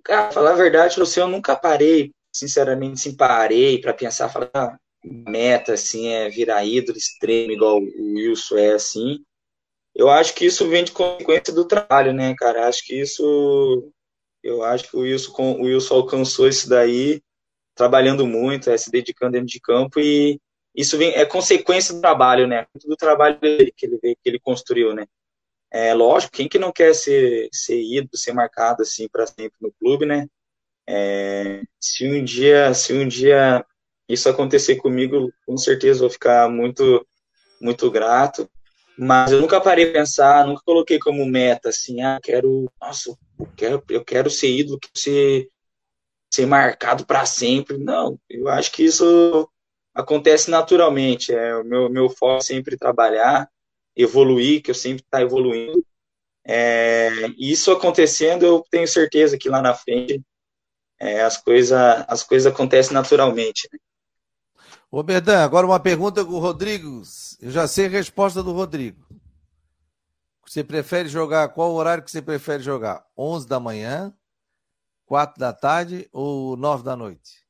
[0.03, 5.73] Cara, falar a verdade, eu nunca parei, sinceramente, sim, parei para pensar, falar, ah, meta,
[5.73, 9.23] assim, é virar ídolo extremo, igual o Wilson é, assim.
[9.93, 12.67] Eu acho que isso vem de consequência do trabalho, né, cara?
[12.67, 13.91] Acho que isso
[14.43, 17.21] eu acho que o Wilson, o Wilson alcançou isso daí
[17.75, 20.39] trabalhando muito, é, se dedicando dentro de campo e
[20.75, 22.65] isso vem, é consequência do trabalho, né?
[22.85, 25.05] Do trabalho dele, que ele que ele construiu, né?
[25.71, 29.71] É lógico, quem que não quer ser ser ido, ser marcado assim para sempre no
[29.79, 30.27] clube, né?
[30.87, 33.65] É, se um dia, se um dia
[34.07, 37.05] isso acontecer comigo, com certeza vou ficar muito
[37.61, 38.49] muito grato.
[38.97, 43.47] Mas eu nunca parei a pensar, nunca coloquei como meta assim, ah, quero, nossa, eu
[43.55, 45.49] quero, eu quero ser ídolo, quero ser,
[46.31, 47.77] ser marcado para sempre.
[47.77, 49.49] Não, eu acho que isso
[49.93, 51.33] acontece naturalmente.
[51.33, 53.49] É o meu, meu foco é sempre trabalhar,
[53.95, 55.83] evoluir, que eu sempre está evoluindo.
[56.45, 60.21] É, isso acontecendo, eu tenho certeza que lá na frente
[60.99, 63.69] é, as coisas as coisas acontecem naturalmente.
[63.71, 63.79] Né?
[64.91, 67.03] Ô Berdan, agora uma pergunta com o Rodrigo.
[67.39, 69.05] Eu já sei a resposta do Rodrigo.
[70.49, 73.05] Você prefere jogar, qual horário que você prefere jogar?
[73.15, 74.11] 11 da manhã,
[75.05, 77.45] 4 da tarde ou 9 da noite?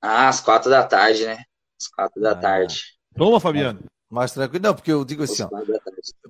[0.00, 1.44] Ah, às 4 da tarde, né?
[1.78, 2.98] Às 4 da ah, tarde.
[3.14, 3.80] Toma, Fabiano.
[4.08, 4.64] Mais tranquilo.
[4.64, 5.50] Não, porque eu digo assim, ó,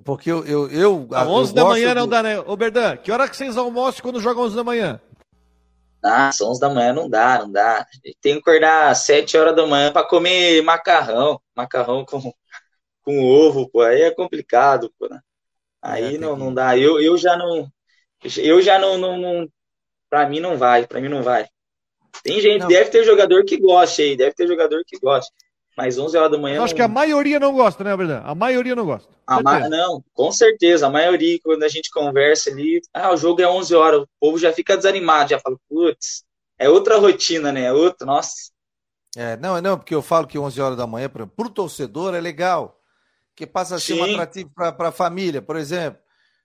[0.03, 0.45] porque eu...
[0.45, 2.01] eu, eu, ah, 11 da manhã do...
[2.01, 2.37] não dá, né?
[2.41, 4.99] Ô, Berdan, que hora que vocês almoçam quando jogam 11 da manhã?
[6.03, 7.87] Ah, são 11 da manhã não dá, não dá.
[8.19, 11.39] Tem que acordar às 7 horas da manhã para comer macarrão.
[11.55, 12.33] Macarrão com,
[13.03, 13.81] com ovo, pô.
[13.81, 15.07] Aí é complicado, pô.
[15.09, 15.19] Né?
[15.81, 16.77] Aí é, não, não dá.
[16.77, 17.67] Eu, eu já não.
[18.37, 19.49] Eu já não, não, não.
[20.09, 21.47] Pra mim não vai, pra mim não vai.
[22.23, 22.67] Tem gente, não.
[22.67, 25.31] deve ter jogador que goste aí, deve ter jogador que goste.
[25.75, 26.57] Mas 11 horas da manhã.
[26.57, 26.77] Eu acho não...
[26.77, 28.23] que a maioria não gosta, né, verdade?
[28.25, 29.09] A maioria não gosta.
[29.25, 29.69] A ma...
[29.69, 30.87] Não, com certeza.
[30.87, 34.37] A maioria, quando a gente conversa ali, ah, o jogo é 11 horas, o povo
[34.37, 36.25] já fica desanimado, já fala, putz,
[36.59, 37.63] é outra rotina, né?
[37.63, 38.51] É outra, nossa.
[39.15, 42.21] É, não, não, porque eu falo que 11 horas da manhã, para o torcedor, é
[42.21, 42.80] legal.
[43.35, 44.01] Que passa a ser Sim.
[44.01, 45.41] um atrativo para a família.
[45.41, 46.01] Por exemplo,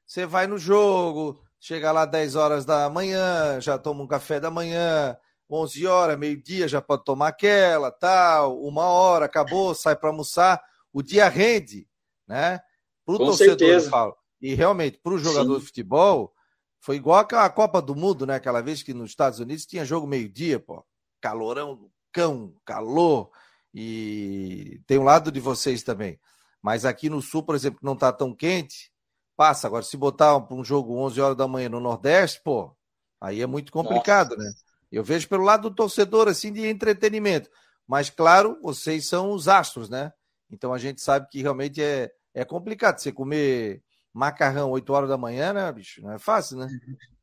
[0.06, 4.50] você vai no jogo, chega lá 10 horas da manhã, já toma um café da
[4.50, 5.16] manhã,
[5.50, 11.02] 11 horas, meio-dia já pode tomar aquela, tal, uma hora, acabou, sai para almoçar, o
[11.02, 11.88] dia rende,
[12.26, 12.60] né?
[13.04, 13.86] Para o torcedor, certeza.
[13.86, 14.16] eu falo.
[14.40, 15.60] E realmente, para o jogador Sim.
[15.60, 16.34] de futebol,
[16.80, 18.36] foi igual a Copa do Mundo, né?
[18.36, 20.84] Aquela vez que nos Estados Unidos tinha jogo meio-dia, pô.
[21.20, 23.30] Calorão, cão, calor.
[23.74, 26.18] E tem um lado de vocês também.
[26.66, 28.90] Mas aqui no Sul, por exemplo, não está tão quente,
[29.36, 29.68] passa.
[29.68, 32.76] Agora, se botar um, um jogo 11 horas da manhã no Nordeste, pô,
[33.20, 34.50] aí é muito complicado, né?
[34.90, 37.48] Eu vejo pelo lado do torcedor, assim, de entretenimento.
[37.86, 40.12] Mas, claro, vocês são os astros, né?
[40.50, 43.80] Então a gente sabe que realmente é, é complicado você comer
[44.12, 46.02] macarrão 8 horas da manhã, né, bicho?
[46.02, 46.66] Não é fácil, né?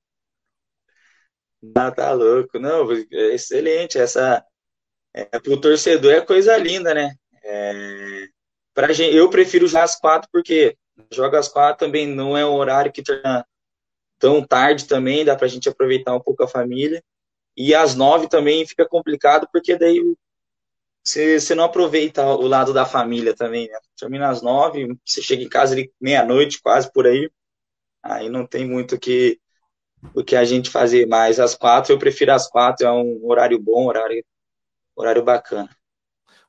[1.76, 2.60] Ah, tá louco.
[2.60, 3.98] Não, é excelente.
[3.98, 4.42] Essa.
[5.14, 7.16] É, pro torcedor é coisa linda, né?
[7.42, 8.28] É,
[8.74, 10.78] pra gente, eu prefiro jogar às quatro, porque
[11.12, 13.46] joga às quatro também não é um horário que torna
[14.20, 17.04] tão tarde também, dá pra gente aproveitar um pouco a família.
[17.56, 20.02] E às nove também fica complicado, porque daí
[21.04, 23.78] você, não aproveita o lado da família também, né?
[23.98, 27.30] Termina às nove, você chega em casa meia-noite, quase por aí.
[28.02, 29.40] Aí não tem muito o que,
[30.16, 31.40] o que a gente fazer mais.
[31.40, 34.24] Às quatro, eu prefiro às quatro, é um horário bom, horário,
[34.96, 35.70] horário bacana.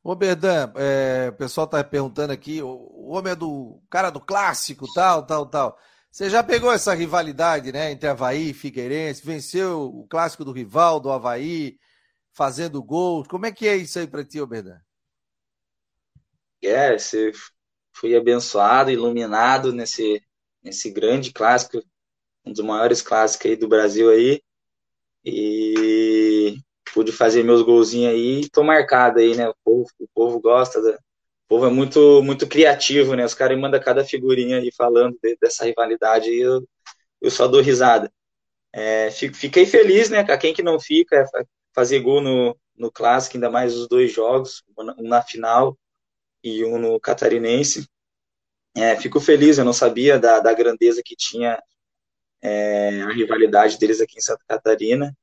[0.05, 4.21] Ô, Berdan, é, o pessoal tá perguntando aqui, o, o homem é do cara do
[4.21, 5.79] clássico, tal, tal, tal.
[6.11, 11.01] Você já pegou essa rivalidade, né, entre Havaí e Figueirense, venceu o clássico do rival,
[11.01, 11.79] do Havaí,
[12.35, 13.25] fazendo gol.
[13.25, 14.79] Como é que é isso aí para ti, Oberdan?
[16.63, 17.33] É, você
[17.95, 20.23] foi abençoado, iluminado nesse,
[20.63, 21.83] nesse grande clássico,
[22.45, 24.43] um dos maiores clássicos aí do Brasil aí.
[25.25, 26.59] E
[26.95, 29.49] pude fazer meus golzinhos aí e tô marcado aí, né?
[29.49, 33.25] O povo, o povo gosta, da, o povo é muito, muito criativo, né?
[33.25, 36.67] Os caras mandam cada figurinha aí falando de, dessa rivalidade e eu,
[37.21, 38.11] eu só dou risada.
[38.73, 40.25] É, fiquei feliz, né?
[40.39, 44.63] Quem que não fica, é fazer gol no, no clássico, ainda mais os dois jogos,
[44.79, 45.77] um na final
[46.45, 47.89] e um no catarinense.
[48.77, 51.61] É, fico feliz, eu não sabia da, da grandeza que tinha
[52.41, 55.17] é, a rivalidade deles aqui em Santa Catarina.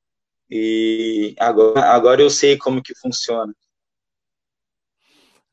[0.51, 3.53] E agora, agora eu sei como que funciona.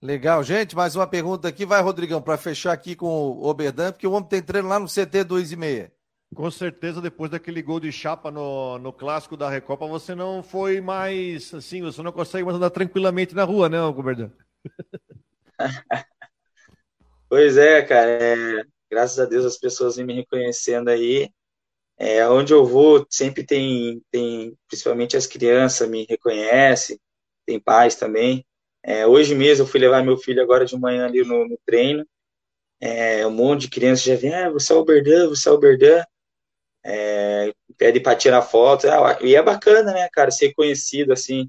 [0.03, 0.75] Legal, gente.
[0.75, 1.65] Mais uma pergunta aqui.
[1.65, 4.89] Vai, Rodrigão, para fechar aqui com o Oberdan, porque o homem tem treino lá no
[4.89, 5.93] CT 2 e meia.
[6.35, 10.81] Com certeza, depois daquele gol de chapa no, no clássico da Recopa, você não foi
[10.81, 14.31] mais assim, você não consegue mais andar tranquilamente na rua, né, Oberdan?
[17.29, 18.11] pois é, cara.
[18.11, 21.31] É, graças a Deus as pessoas vêm me reconhecendo aí.
[21.99, 26.99] É, onde eu vou, sempre tem, tem, principalmente as crianças me reconhecem,
[27.47, 28.47] tem pais também.
[28.85, 32.07] É, hoje mesmo eu fui levar meu filho agora de manhã ali no, no treino.
[32.81, 35.59] É, um monte de crianças já vem, ah, você é o Berdan, você é o
[35.59, 36.03] Berdan.
[36.85, 38.89] É, pede para tirar foto.
[38.89, 41.49] Ah, e é bacana, né, cara, ser conhecido assim.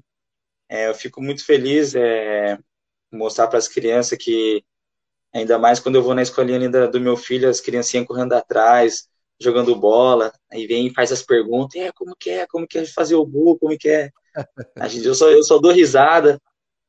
[0.68, 2.58] É, eu fico muito feliz é,
[3.12, 4.64] mostrar para as crianças que,
[5.34, 9.09] ainda mais quando eu vou na escolinha ainda do meu filho, as criancinhas correndo atrás,
[9.40, 12.84] jogando bola, aí vem e faz as perguntas, é, como que é, como que é
[12.84, 14.10] fazer o gol, como que é.
[14.78, 16.40] A gente, eu, só, eu só dou risada,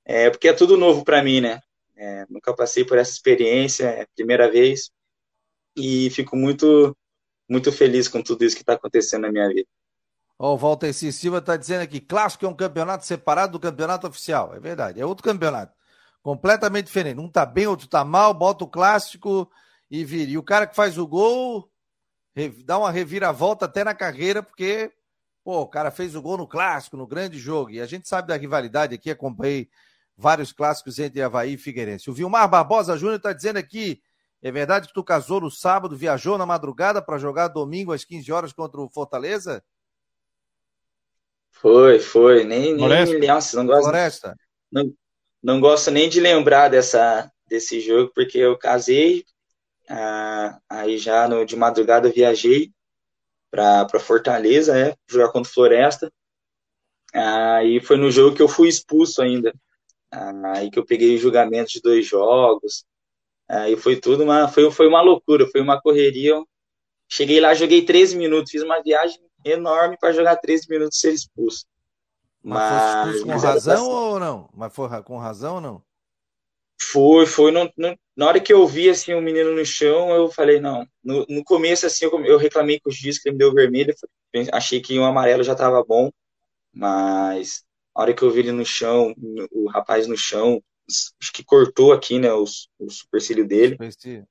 [0.06, 1.62] é, porque é tudo novo para mim, né?
[1.96, 4.92] É, nunca passei por essa experiência, é a primeira vez,
[5.76, 6.96] e fico muito,
[7.48, 9.68] muito feliz com tudo isso que está acontecendo na minha vida.
[10.38, 11.12] Ó, oh, o Walter C.
[11.12, 14.56] Silva está dizendo aqui, clássico é um campeonato separado do campeonato oficial.
[14.56, 15.74] É verdade, é outro campeonato.
[16.24, 17.20] Completamente diferente.
[17.20, 19.50] Um tá bem, outro tá mal, bota o clássico
[19.90, 20.32] e vira.
[20.32, 21.70] E o cara que faz o gol
[22.64, 24.92] dá uma reviravolta até na carreira, porque,
[25.44, 27.72] pô, o cara fez o gol no clássico, no grande jogo.
[27.72, 29.70] E a gente sabe da rivalidade aqui, acompanhei
[30.18, 32.10] vários clássicos entre Havaí e Figueirense.
[32.10, 34.02] O Vilmar Barbosa Júnior está dizendo aqui:
[34.42, 38.32] é verdade que tu casou no sábado, viajou na madrugada para jogar domingo às 15
[38.32, 39.64] horas contra o Fortaleza?
[41.52, 42.44] Foi, foi.
[42.44, 43.84] Nem, nem nossa, não gosto.
[43.84, 44.36] Floresta.
[44.72, 44.94] Não,
[45.44, 49.26] não gosto nem de lembrar dessa, desse jogo, porque eu casei,
[49.90, 52.72] ah, aí já no, de madrugada eu viajei
[53.50, 56.12] para Fortaleza, né, jogar contra Floresta.
[57.14, 59.54] Aí foi no jogo que eu fui expulso ainda.
[60.56, 62.86] Aí que eu peguei o julgamento de dois jogos.
[63.50, 66.42] Aí foi tudo uma, foi, foi uma loucura, foi uma correria.
[67.10, 71.14] Cheguei lá, joguei 13 minutos, fiz uma viagem enorme para jogar 13 minutos e ser
[71.14, 71.66] expulso.
[72.42, 74.50] Mas, Mas com razão ou não?
[74.54, 75.84] Mas foi com razão ou não?
[76.82, 77.52] Foi, foi.
[78.16, 80.86] Na hora que eu vi assim, o menino no chão, eu falei, não.
[81.04, 83.94] No, no começo, assim, eu, eu, reclamei com o juiz que ele me deu vermelho.
[84.52, 86.10] Achei que o amarelo já estava bom.
[86.74, 87.64] Mas
[87.96, 89.14] na hora que eu vi ele no chão,
[89.52, 92.46] o rapaz no chão, acho que cortou aqui, né, o,
[92.80, 93.78] o supercílio dele.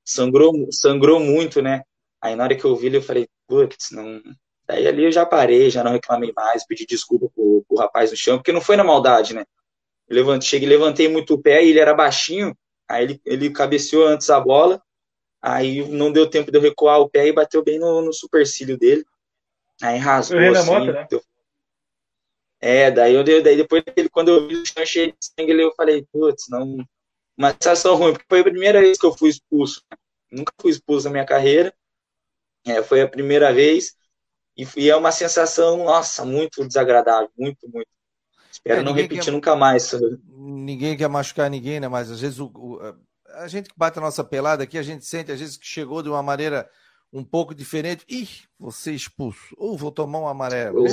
[0.04, 1.82] Sangrou, sangrou muito, né?
[2.20, 4.20] Aí na hora que eu vi ele, eu falei, putz, não.
[4.66, 8.16] Daí ali eu já parei, já não reclamei mais, pedi desculpa pro, pro rapaz no
[8.16, 9.44] chão, porque não foi na maldade, né?
[10.10, 12.56] Eu levantei, cheguei, levantei muito o pé e ele era baixinho,
[12.88, 14.82] aí ele, ele cabeceou antes a bola,
[15.40, 18.76] aí não deu tempo de eu recuar o pé e bateu bem no, no supercílio
[18.76, 19.04] dele.
[19.80, 20.66] Aí rasgou assim.
[20.66, 21.06] Moto, né?
[21.08, 21.22] deu...
[22.60, 26.04] É, daí, eu, daí depois quando eu vi o chão cheio de sangue, eu falei,
[26.12, 26.84] putz, não.
[27.38, 29.82] Uma sensação ruim, porque foi a primeira vez que eu fui expulso.
[30.30, 31.72] Nunca fui expulso na minha carreira.
[32.66, 33.96] É, foi a primeira vez.
[34.56, 37.88] E, e é uma sensação, nossa, muito desagradável, muito, muito.
[38.50, 39.92] Espero é, não repetir quer, nunca mais.
[40.28, 41.88] Ninguém quer machucar ninguém, né?
[41.88, 42.80] Mas às vezes o, o,
[43.34, 46.02] a gente que bate a nossa pelada aqui, a gente sente às vezes que chegou
[46.02, 46.68] de uma maneira
[47.12, 48.04] um pouco diferente.
[48.08, 49.54] Ih, você expulso.
[49.56, 50.82] Ou vou tomar um amarelo.
[50.82, 50.86] Ou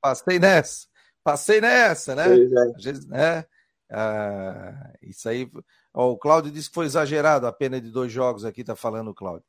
[0.00, 0.86] passei nessa.
[1.22, 2.26] Passei nessa, né?
[2.26, 2.76] É.
[2.76, 3.44] Às vezes, né?
[3.90, 5.50] Ah, isso aí.
[5.92, 9.14] O Cláudio disse que foi exagerado a pena de dois jogos aqui, tá falando o
[9.14, 9.44] Cláudio.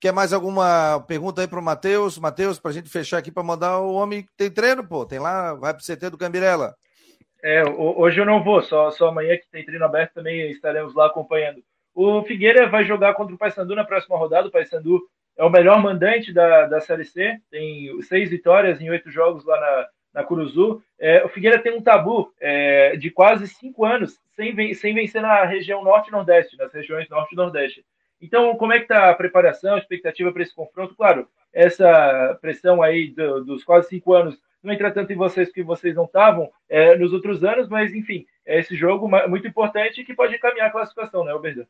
[0.00, 2.18] Quer mais alguma pergunta aí para o Matheus?
[2.18, 5.04] Matheus, para a gente fechar aqui para mandar o homem que tem treino, pô.
[5.04, 6.76] Tem lá, vai para o CT do Cambirela.
[7.42, 11.06] É, hoje eu não vou, só, só amanhã que tem treino aberto também estaremos lá
[11.06, 11.62] acompanhando.
[11.94, 14.48] O Figueira vai jogar contra o Paysandu na próxima rodada.
[14.48, 15.00] O Paysandu
[15.36, 19.58] é o melhor mandante da, da Série C, tem seis vitórias em oito jogos lá
[19.60, 20.82] na, na Curuzu.
[20.98, 25.44] É, o Figueira tem um tabu é, de quase cinco anos sem, sem vencer na
[25.44, 27.84] região norte e nordeste, nas regiões norte e nordeste.
[28.20, 30.96] Então, como é que está a preparação, a expectativa para esse confronto?
[30.96, 35.62] Claro, essa pressão aí do, dos quase cinco anos não entra tanto em vocês que
[35.62, 40.14] vocês não estavam é, nos outros anos, mas enfim, é esse jogo muito importante que
[40.14, 41.66] pode encaminhar a classificação, né, Alberto?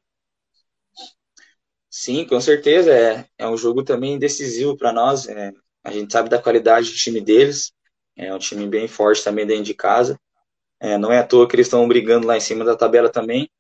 [1.90, 2.92] Sim, com certeza.
[2.92, 5.28] É, é um jogo também decisivo para nós.
[5.28, 7.72] É, a gente sabe da qualidade do time deles.
[8.16, 10.18] É um time bem forte também dentro de casa.
[10.80, 13.50] É, não é à toa que eles estão brigando lá em cima da tabela também.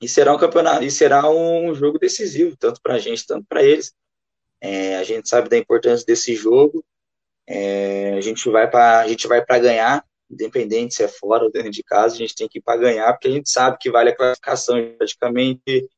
[0.00, 3.62] E será um campeonato, e será um jogo decisivo, tanto para a gente, tanto para
[3.62, 3.94] eles.
[4.60, 6.84] É, a gente sabe da importância desse jogo.
[7.48, 11.50] É, a gente vai para a gente vai para ganhar, independente se é fora ou
[11.50, 13.90] dentro de casa, a gente tem que ir para ganhar, porque a gente sabe que
[13.90, 14.76] vale a classificação.
[14.98, 15.88] Praticamente,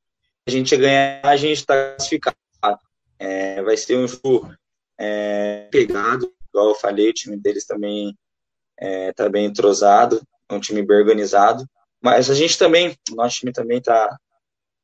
[0.46, 2.36] a gente ganhar, a gente está classificado.
[3.18, 4.48] É, vai ser um jogo
[4.98, 8.16] é, pegado, igual eu falei, o time deles também
[8.78, 11.64] está é, bem entrosado, é um time bem organizado.
[12.00, 14.16] Mas a gente também, nosso time também está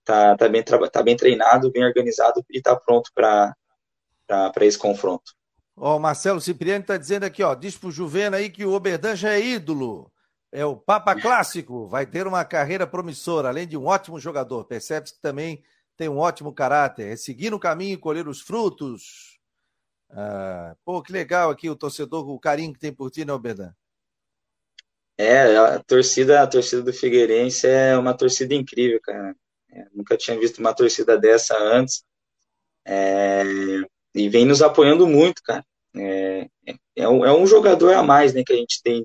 [0.04, 3.54] tá, tá, bem, tá bem treinado, bem organizado e está pronto para
[4.60, 5.32] esse confronto.
[5.76, 9.16] Ó, o Marcelo Cipriani está dizendo aqui, ó, diz pro Juvena aí que o Oberdan
[9.16, 10.10] já é ídolo.
[10.52, 14.64] É o Papa Clássico, vai ter uma carreira promissora, além de um ótimo jogador.
[14.64, 15.64] Percebe-se que também
[15.96, 17.12] tem um ótimo caráter.
[17.12, 19.40] É seguir no caminho e colher os frutos.
[20.10, 23.74] Ah, pô, que legal aqui o torcedor, o carinho que tem por ti, né, Oberdan?
[25.18, 29.34] É, a torcida, a torcida do Figueirense é uma torcida incrível, cara.
[29.70, 32.04] É, nunca tinha visto uma torcida dessa antes.
[32.84, 33.42] É,
[34.14, 35.64] e vem nos apoiando muito, cara.
[35.96, 39.04] É, é, é, um, é, um, jogador a mais, né, que a gente tem.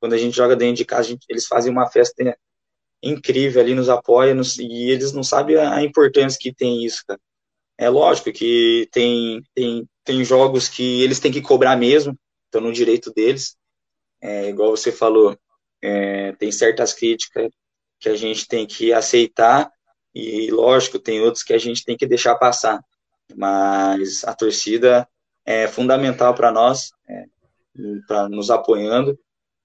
[0.00, 2.36] Quando a gente joga dentro de casa, gente, eles fazem uma festa
[3.02, 7.02] incrível ali, nos apoiam, nos, e eles não sabem a, a, importância que tem isso,
[7.06, 7.20] cara.
[7.76, 12.72] É lógico que tem, tem, tem jogos que eles têm que cobrar mesmo, estão no
[12.72, 13.56] direito deles.
[14.22, 15.36] É, igual você falou,
[15.82, 17.50] é, tem certas críticas
[18.00, 19.70] que a gente tem que aceitar,
[20.14, 22.80] e lógico, tem outros que a gente tem que deixar passar
[23.34, 25.08] mas a torcida
[25.44, 27.24] é fundamental para nós, é,
[28.06, 29.18] para nos apoiando.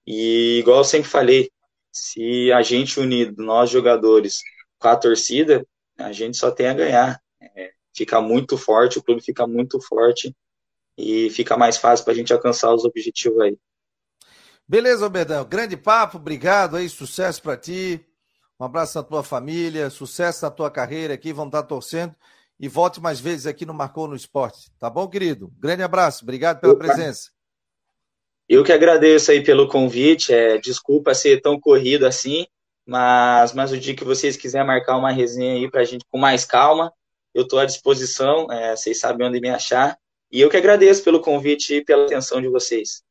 [0.06, 1.50] E igual eu sempre falei,
[1.92, 4.42] se a gente unido, nós jogadores,
[4.78, 5.66] com a torcida,
[5.98, 7.20] a gente só tem a ganhar.
[7.40, 10.34] É, fica muito forte, o clube fica muito forte
[10.96, 13.58] e fica mais fácil para a gente alcançar os objetivos aí.
[14.66, 15.44] Beleza, Obedão.
[15.44, 18.04] Grande papo, obrigado aí, sucesso para ti.
[18.58, 22.14] Um abraço na tua família, sucesso na tua carreira aqui, vamos estar torcendo
[22.60, 24.70] e volte mais vezes aqui no Marcou no Esporte.
[24.78, 25.50] Tá bom, querido?
[25.58, 26.84] Grande abraço, obrigado pela Opa.
[26.84, 27.30] presença.
[28.46, 30.34] Eu que agradeço aí pelo convite.
[30.34, 32.46] É, desculpa ser tão corrido assim,
[32.84, 36.44] mas, mas o dia que vocês quiserem marcar uma resenha aí pra gente com mais
[36.44, 36.92] calma,
[37.32, 38.46] eu estou à disposição.
[38.52, 39.96] É, vocês sabem onde me achar.
[40.30, 43.02] E eu que agradeço pelo convite e pela atenção de vocês.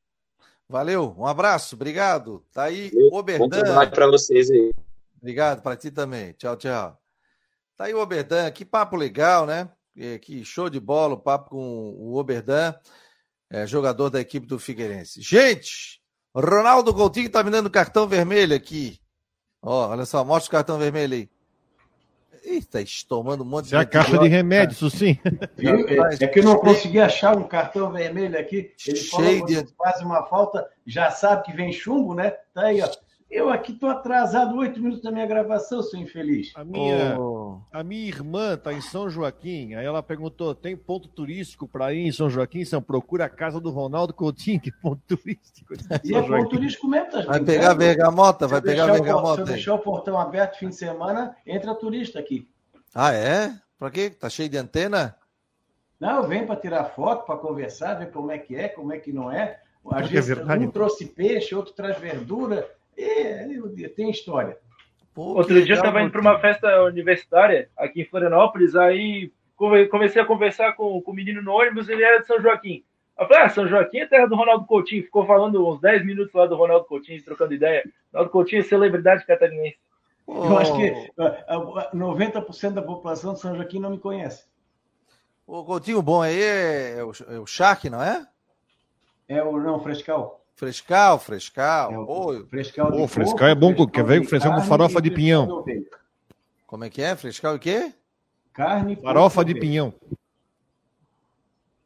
[0.67, 2.45] Valeu, um abraço, obrigado.
[2.53, 3.47] Tá aí, Oberdan.
[3.47, 4.71] Bom para vocês aí.
[5.17, 6.33] Obrigado, para ti também.
[6.33, 7.08] Tchau, tchau.
[7.79, 9.69] Tá aí o Oberdan, que papo legal, né?
[10.21, 12.75] Que show de bola o papo com o Oberdan,
[13.49, 15.21] é, jogador da equipe do Figueirense.
[15.21, 16.01] Gente,
[16.35, 18.99] Ronaldo Coutinho tá me dando cartão vermelho aqui.
[19.61, 21.29] Ó, olha só, mostra o cartão vermelho aí.
[22.43, 23.75] Eita, tomando um monte de.
[23.75, 25.17] É a caixa de remédio, isso sim.
[25.23, 28.73] É, é, que eu não consegui achar um cartão vermelho aqui.
[28.85, 29.65] Ele Cheio falou, de...
[29.77, 32.31] faz uma falta, já sabe que vem chumbo, né?
[32.53, 32.89] Tá aí, ó.
[33.29, 36.51] Eu aqui estou atrasado oito minutos da minha gravação, seu infeliz.
[36.55, 37.61] A minha, oh.
[37.71, 42.07] a minha irmã está em São Joaquim, aí ela perguntou: tem ponto turístico para ir
[42.07, 42.65] em São Joaquim?
[42.65, 45.75] São procura a casa do Ronaldo Coutinho, que ponto turístico.
[46.03, 49.35] E é ponto turístico mesmo, tá Vai pegar a bergamota, vai pegar a bergamota.
[49.35, 52.49] Se eu deixar o portão aberto fim de semana, entra turista aqui.
[52.95, 53.53] Ah, é?
[53.77, 54.09] Para quê?
[54.09, 55.15] Tá cheio de antena?
[55.99, 59.13] Não, vem para tirar foto, para conversar, ver como é que é, como é que
[59.13, 59.59] não é.
[59.91, 62.78] A gente, é um trouxe peixe, outro traz verdura.
[62.99, 64.57] É, tem história.
[65.13, 69.31] Pô, Outro dia eu estava indo para uma festa universitária aqui em Florianópolis, aí
[69.89, 72.83] comecei a conversar com, com o menino no ônibus, ele era de São Joaquim.
[73.17, 75.03] Eu falei, ah, São Joaquim é terra do Ronaldo Coutinho.
[75.03, 77.83] Ficou falando uns 10 minutos lá do Ronaldo Coutinho, trocando ideia.
[78.13, 79.77] Ronaldo Coutinho é celebridade catarinense.
[80.25, 80.45] Oh.
[80.45, 81.11] Eu acho que
[81.93, 84.45] 90% da população de São Joaquim não me conhece.
[85.45, 88.25] O Coutinho bom aí é, o, é o Shark, não é?
[89.27, 90.45] É o não, Frescal.
[90.59, 91.89] Frescal, frescal.
[91.89, 94.25] É, frescal, oh, frescal é bom, quer ver?
[94.25, 95.63] Frescal com farofa de pinhão.
[96.67, 97.15] Como é que é?
[97.15, 97.93] Frescal e quê?
[98.51, 98.97] Carne.
[98.97, 99.93] Farofa de pinhão.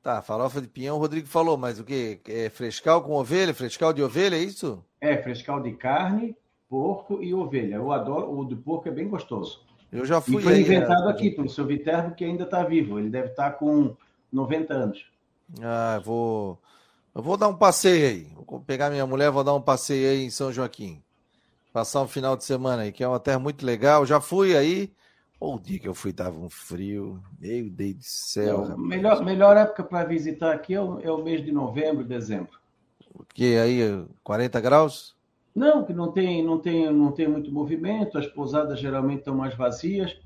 [0.02, 2.20] Tá, farofa de pinhão, o Rodrigo falou, mas o que?
[2.28, 3.54] É frescal com ovelha?
[3.54, 4.84] Frescal de ovelha, é isso?
[5.00, 6.36] É, frescal de carne,
[6.68, 7.76] porco e ovelha.
[7.76, 9.64] Eu adoro, o do porco é bem gostoso.
[9.92, 10.38] Eu já fui.
[10.38, 11.12] E foi aí, inventado é...
[11.12, 12.98] aqui pelo seu Viterbo, que ainda está vivo.
[12.98, 13.96] Ele deve estar tá com
[14.32, 15.06] 90 anos.
[15.62, 16.58] Ah, vou.
[17.16, 18.28] Eu vou dar um passeio aí.
[18.36, 21.02] Vou pegar minha mulher, vou dar um passeio aí em São Joaquim.
[21.72, 24.06] Passar um final de semana aí, que é uma terra muito legal.
[24.06, 24.92] Já fui aí.
[25.40, 27.22] O dia que eu fui tava um frio.
[27.40, 28.70] Meu Deus do céu.
[28.70, 32.58] Não, melhor, melhor época para visitar aqui é o, é o, mês de novembro, dezembro.
[33.14, 33.80] O que aí?
[34.24, 35.16] 40 graus?
[35.54, 38.18] Não, que não tem, não tem, não tem muito movimento.
[38.18, 40.18] As pousadas geralmente estão mais vazias.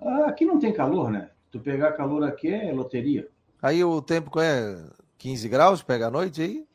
[0.00, 1.30] Ah, aqui não tem calor, né?
[1.50, 3.28] Tu pegar calor aqui é loteria.
[3.60, 4.76] Aí o tempo é
[5.22, 6.66] 15 graus, pega a noite aí?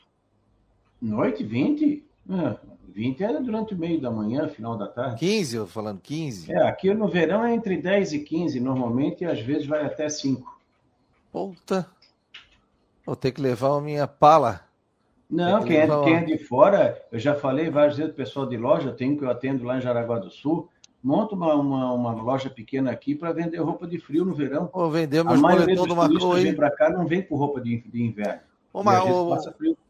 [1.02, 2.02] Noite, 20?
[2.30, 5.20] É, 20 era durante o meio da manhã, final da tarde.
[5.20, 6.54] 15, eu falando 15?
[6.54, 10.08] É, aqui no verão é entre 10 e 15, normalmente, e às vezes vai até
[10.08, 10.60] 5.
[11.30, 11.86] Puta.
[13.06, 14.62] Vou ter que levar a minha pala.
[15.30, 18.94] Não, quem é, quem é, de fora, eu já falei várias vezes, pessoal de loja,
[18.94, 20.70] tenho que eu atendo lá em Jaraguá do Sul,
[21.08, 24.70] monta uma, uma, uma loja pequena aqui para vender roupa de frio no verão.
[24.74, 26.44] Vou vender meus boletons do Marcou aí.
[26.44, 28.42] vem para cá não vem com roupa de, de inverno.
[28.74, 29.02] Ô, Mar...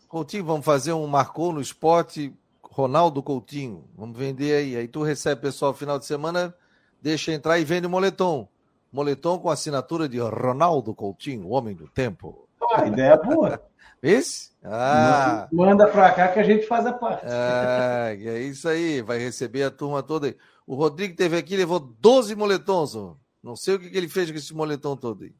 [0.07, 4.75] Coutinho, vamos fazer um Marcou no esporte, Ronaldo Coutinho, vamos vender aí.
[4.75, 6.53] Aí tu recebe pessoal final de semana,
[7.01, 8.47] deixa entrar e vende moletom.
[8.93, 12.47] Moletom com assinatura de Ronaldo Coutinho, homem do tempo.
[12.73, 13.59] Ah, ideia boa.
[14.01, 14.51] Esse?
[14.63, 15.47] Ah.
[15.51, 17.25] Manda para cá que a gente faz a parte.
[17.25, 20.35] Ah, é isso aí, vai receber a turma toda aí.
[20.67, 22.93] O Rodrigo teve aqui, levou 12 moletons.
[22.93, 23.15] Ó.
[23.41, 25.33] Não sei o que, que ele fez com esse moletom todo aí.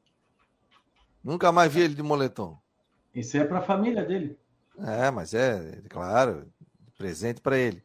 [1.22, 2.58] Nunca mais vi ele de moletom.
[3.14, 4.38] Isso é para a família dele.
[4.80, 6.48] É, mas é, claro,
[6.98, 7.84] presente para ele.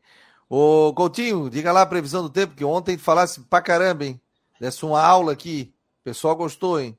[0.48, 4.20] Ô, Coutinho, diga lá a previsão do tempo, que ontem falasse pra caramba, hein?
[4.60, 5.74] Desse uma aula aqui.
[6.02, 6.96] O pessoal gostou, hein?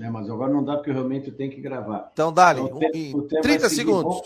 [0.00, 2.10] É, mas agora não dá porque realmente tenho que gravar.
[2.12, 2.78] Então, dá-lhe, então,
[3.18, 4.14] um, 30 segundos.
[4.14, 4.22] Bom,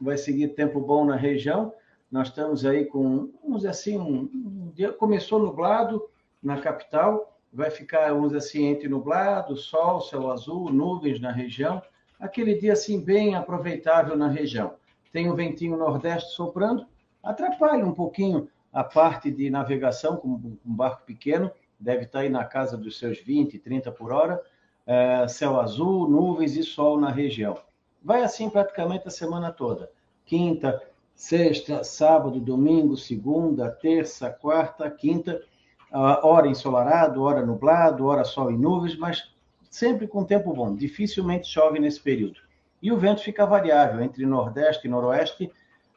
[0.00, 1.72] vai seguir tempo bom na região.
[2.10, 6.08] Nós estamos aí com, vamos dizer assim, um, um começou nublado
[6.42, 11.82] na capital, vai ficar, vamos dizer assim, entre nublado, sol, céu azul, nuvens na região.
[12.18, 14.74] Aquele dia, assim, bem aproveitável na região.
[15.12, 16.86] Tem o ventinho nordeste soprando,
[17.22, 22.44] atrapalha um pouquinho a parte de navegação com um barco pequeno, deve estar aí na
[22.44, 24.42] casa dos seus 20, 30 por hora,
[24.86, 27.58] é, céu azul, nuvens e sol na região.
[28.02, 29.90] Vai assim praticamente a semana toda.
[30.24, 30.82] Quinta,
[31.18, 35.42] sexta, sábado, domingo, segunda, terça, quarta, quinta,
[35.90, 39.34] hora ensolarado, hora nublado, hora sol e nuvens, mas
[39.68, 40.76] sempre com tempo bom.
[40.76, 42.38] Dificilmente chove nesse período.
[42.80, 45.50] E o vento fica variável entre nordeste e noroeste,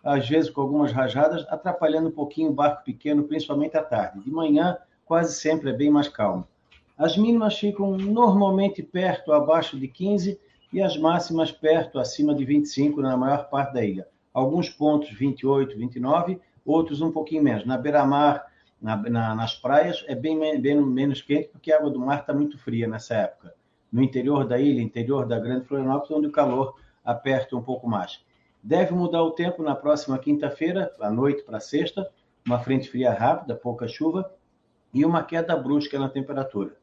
[0.04, 4.22] às vezes com algumas rajadas, atrapalhando um pouquinho o barco pequeno, principalmente à tarde.
[4.22, 6.48] De manhã, quase sempre é bem mais calmo.
[6.98, 10.40] As mínimas ficam normalmente perto abaixo de 15
[10.74, 14.08] e as máximas perto acima de 25 na maior parte da ilha.
[14.34, 17.66] Alguns pontos 28, 29, outros um pouquinho menos.
[17.66, 18.46] Na beira-mar,
[18.82, 22.34] na, na, nas praias, é bem, bem, menos quente porque a água do mar está
[22.34, 23.54] muito fria nessa época.
[23.92, 28.24] No interior da ilha, interior da Grande Florianópolis, onde o calor aperta um pouco mais.
[28.64, 32.08] Deve mudar o tempo na próxima quinta-feira, à noite para sexta,
[32.46, 34.32] uma frente fria rápida, pouca chuva
[34.94, 36.76] e uma queda brusca na temperatura.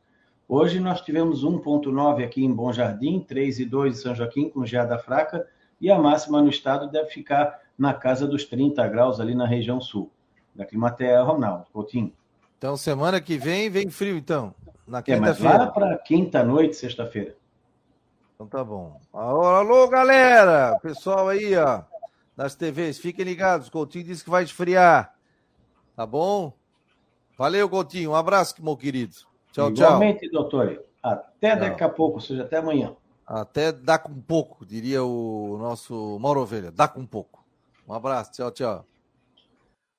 [0.49, 5.46] Hoje nós tivemos 1,9 aqui em Bom Jardim, 3,2 em São Joaquim, com geada fraca,
[5.81, 9.81] e a máxima no estado deve ficar na casa dos 30 graus ali na região
[9.81, 10.11] sul.
[10.55, 12.12] Da Climatea, Ronaldo Coutinho.
[12.57, 14.53] Então, semana que vem, vem frio, então.
[14.87, 15.55] Na quinta-feira.
[15.55, 17.37] É, mas lá para quinta-noite, sexta-feira.
[18.35, 19.01] Então tá bom.
[19.12, 20.79] Alô, alô, galera!
[20.81, 21.83] Pessoal aí, ó,
[22.37, 23.68] das TVs, fiquem ligados.
[23.68, 25.14] Coutinho disse que vai esfriar.
[25.95, 26.53] Tá bom?
[27.37, 28.12] Valeu, Coutinho.
[28.12, 29.14] Um abraço, meu querido.
[29.53, 30.43] Tchau, Igualmente, tchau.
[30.43, 30.85] doutor.
[31.03, 31.61] Até tchau.
[31.61, 32.95] daqui a pouco, ou seja, até amanhã.
[33.29, 36.72] Até dá com pouco, diria o nosso Mauro Ovelha.
[36.72, 37.45] Dá com pouco.
[37.87, 38.87] Um abraço, tchau, tchau.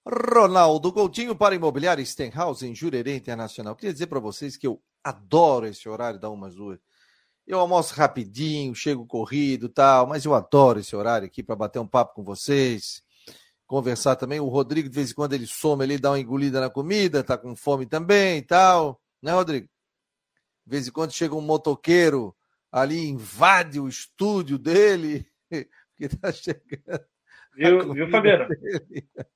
[0.05, 3.75] Ronaldo Coutinho para Imobiliária Stenhouse em Jurerê Internacional.
[3.75, 6.80] Queria dizer para vocês que eu adoro esse horário da Umas Duas.
[7.45, 11.88] Eu almoço rapidinho, chego corrido tal, mas eu adoro esse horário aqui para bater um
[11.88, 13.03] papo com vocês,
[13.67, 14.39] conversar também.
[14.39, 17.38] O Rodrigo, de vez em quando, ele some ali, dá uma engolida na comida, tá
[17.38, 19.67] com fome também e tal né, Rodrigo?
[20.65, 22.36] De vez em quando chega um motoqueiro
[22.72, 25.26] ali, invade o estúdio dele,
[25.97, 27.05] que tá chegando.
[27.55, 28.47] Viu, viu Fabiano?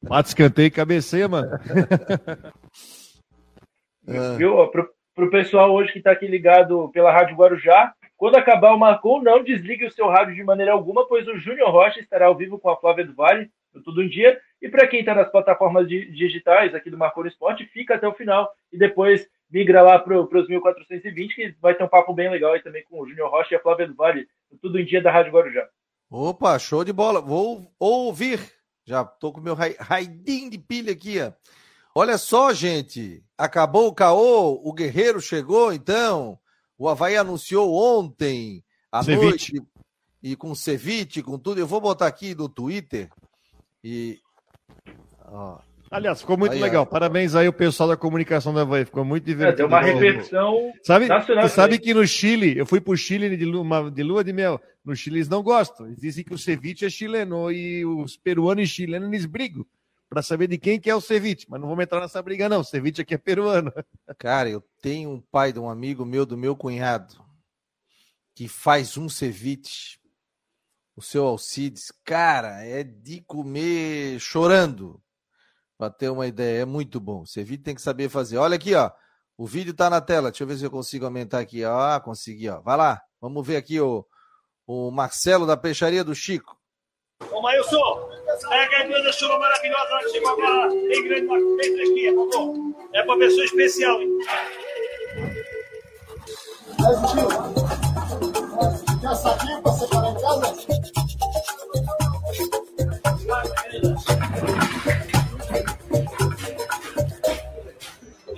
[0.01, 1.49] Bate escanteio e cabeceia, mano.
[4.07, 4.35] ah.
[4.37, 4.67] Viu?
[4.69, 9.21] Pro, pro pessoal hoje que está aqui ligado pela Rádio Guarujá, quando acabar o Marcou,
[9.21, 12.57] não desligue o seu rádio de maneira alguma, pois o Júnior Rocha estará ao vivo
[12.57, 14.39] com a Flávia do Vale no Tudo em Dia.
[14.61, 18.13] E para quem está nas plataformas digitais aqui do Marcou no Esporte, fica até o
[18.13, 22.53] final e depois migra lá para os 1420, que vai ter um papo bem legal
[22.53, 24.27] aí também com o Júnior Rocha e a Flávia do Vale,
[24.59, 25.69] tudo em dia da Rádio Guarujá.
[26.09, 27.21] Opa, show de bola.
[27.21, 28.39] Vou ouvir.
[28.85, 31.31] Já tô com meu raidinho de pilha aqui, ó.
[31.95, 33.23] Olha só, gente.
[33.37, 36.39] Acabou o caô, o Guerreiro chegou, então.
[36.77, 39.53] O Havaí anunciou ontem à Ceviche.
[39.53, 39.67] noite.
[40.21, 41.59] E com Ceviche, com tudo.
[41.59, 43.09] Eu vou botar aqui no Twitter.
[43.83, 44.19] E.
[45.25, 45.59] Ó,
[45.93, 46.87] Aliás, ficou muito aí, legal.
[46.87, 48.83] Parabéns aí o pessoal da comunicação da Havaí.
[48.83, 49.53] Ficou muito divertido.
[49.53, 51.47] É, deu uma reversão sabe, nacional.
[51.47, 54.59] Você sabe que no Chile, eu fui pro Chile de lua, de lua de mel.
[54.83, 55.85] No Chile eles não gostam.
[55.85, 59.63] Eles dizem que o ceviche é chileno e os peruanos e chilenos eles brigam
[60.09, 61.45] para saber de quem que é o ceviche.
[61.47, 62.61] Mas não vamos entrar nessa briga não.
[62.61, 63.71] O ceviche aqui é peruano.
[64.17, 67.23] Cara, eu, tem um pai de um amigo meu, do meu cunhado,
[68.33, 69.99] que faz um ceviche.
[70.95, 75.02] O seu Alcides, cara, é de comer chorando.
[75.77, 77.21] Para ter uma ideia, é muito bom.
[77.21, 78.37] O ceviche tem que saber fazer.
[78.37, 78.91] Olha aqui, ó.
[79.37, 80.29] O vídeo tá na tela.
[80.29, 81.63] Deixa eu ver se eu consigo aumentar aqui.
[81.63, 82.61] Ah, consegui, ó.
[82.61, 83.01] Vai lá.
[83.19, 84.05] Vamos ver aqui o,
[84.67, 86.55] o Marcelo da Peixaria do Chico.
[87.31, 88.09] Ô, Mailson,
[88.49, 90.73] pega aí duas chuva maravilhosa lá de Chico agora.
[90.73, 92.55] Em grande feita aqui, por favor.
[92.93, 94.09] É pra pessoa especial, hein?
[99.01, 100.82] Quer saquinho pra separar em casa?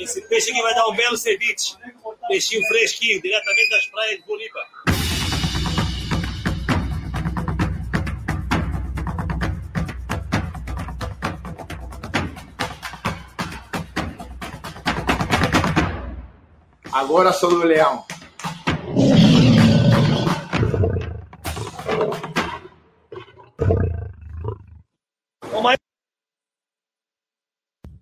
[0.05, 1.75] Esse aqui vai dar um belo ceviche.
[2.27, 4.63] Peixinho fresquinho, diretamente das praias de Bolívar.
[16.91, 18.05] Agora sou do Leão.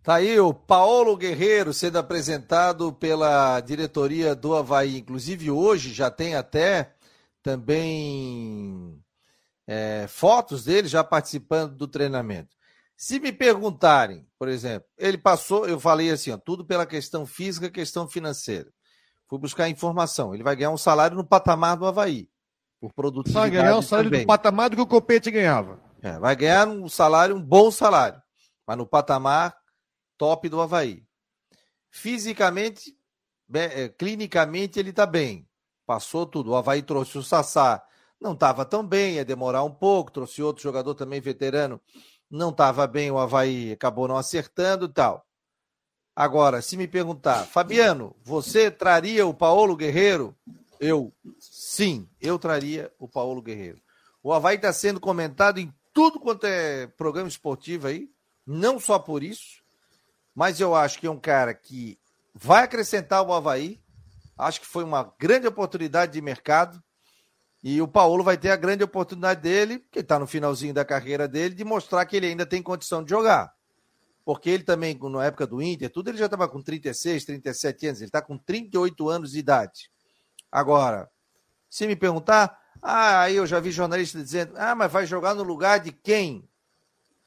[0.04, 4.98] Tá aí o Paulo Guerreiro sendo apresentado pela diretoria do Havaí.
[4.98, 6.94] Inclusive, hoje já tem até
[7.42, 9.02] também
[9.66, 12.50] é, fotos dele já participando do treinamento.
[12.98, 17.70] Se me perguntarem, por exemplo, ele passou, eu falei assim, ó, tudo pela questão física,
[17.70, 18.70] questão financeira.
[19.30, 20.34] Fui buscar informação.
[20.34, 22.28] Ele vai ganhar um salário no patamar do Havaí.
[22.82, 23.52] Por produtividade.
[23.52, 24.26] Vai ganhar um salário também.
[24.26, 25.80] do patamar do que o Copete ganhava.
[26.02, 28.22] É, vai ganhar um salário, um bom salário.
[28.68, 29.63] Mas no patamar
[30.24, 31.04] top do Havaí.
[31.92, 32.98] Fisicamente,
[33.54, 35.46] é, clinicamente, ele está bem.
[35.86, 36.52] Passou tudo.
[36.52, 37.84] O Havaí trouxe o Sassá.
[38.22, 40.14] Não estava tão bem, ia demorar um pouco.
[40.14, 41.82] Trouxe outro jogador também veterano.
[42.32, 45.28] Não estava bem, o Havaí acabou não acertando e tal.
[46.16, 50.34] Agora, se me perguntar, Fabiano, você traria o Paulo Guerreiro?
[50.80, 53.82] Eu, sim, eu traria o Paulo Guerreiro.
[54.24, 58.10] O Havaí está sendo comentado em tudo quanto é programa esportivo aí,
[58.48, 59.63] não só por isso,
[60.36, 62.00] mas eu acho que é um cara que
[62.34, 63.80] vai acrescentar o Havaí.
[64.38, 66.82] Acho que foi uma grande oportunidade de mercado.
[67.64, 71.28] E o Paulo vai ter a grande oportunidade dele, que está no finalzinho da carreira
[71.28, 73.54] dele, de mostrar que ele ainda tem condição de jogar.
[74.26, 78.02] Porque ele também, na época do Inter, tudo ele já estava com 36, 37 anos,
[78.02, 79.90] ele está com 38 anos de idade.
[80.52, 81.10] Agora,
[81.70, 85.44] se me perguntar, ah, aí eu já vi jornalista dizendo, ah, mas vai jogar no
[85.44, 86.48] lugar de quem?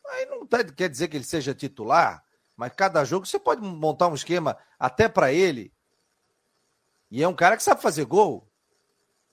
[0.07, 2.23] Aí não tá, quer dizer que ele seja titular.
[2.57, 5.73] Mas cada jogo você pode montar um esquema até para ele.
[7.11, 8.49] E é um cara que sabe fazer gol.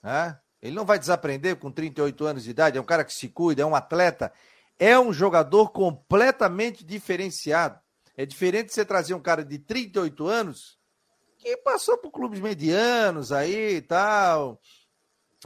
[0.02, 0.38] Né?
[0.60, 2.78] Ele não vai desaprender com 38 anos de idade.
[2.78, 4.32] É um cara que se cuida, é um atleta.
[4.78, 7.80] É um jogador completamente diferenciado.
[8.16, 10.78] É diferente você trazer um cara de 38 anos
[11.38, 14.60] que passou por clubes medianos aí e tal.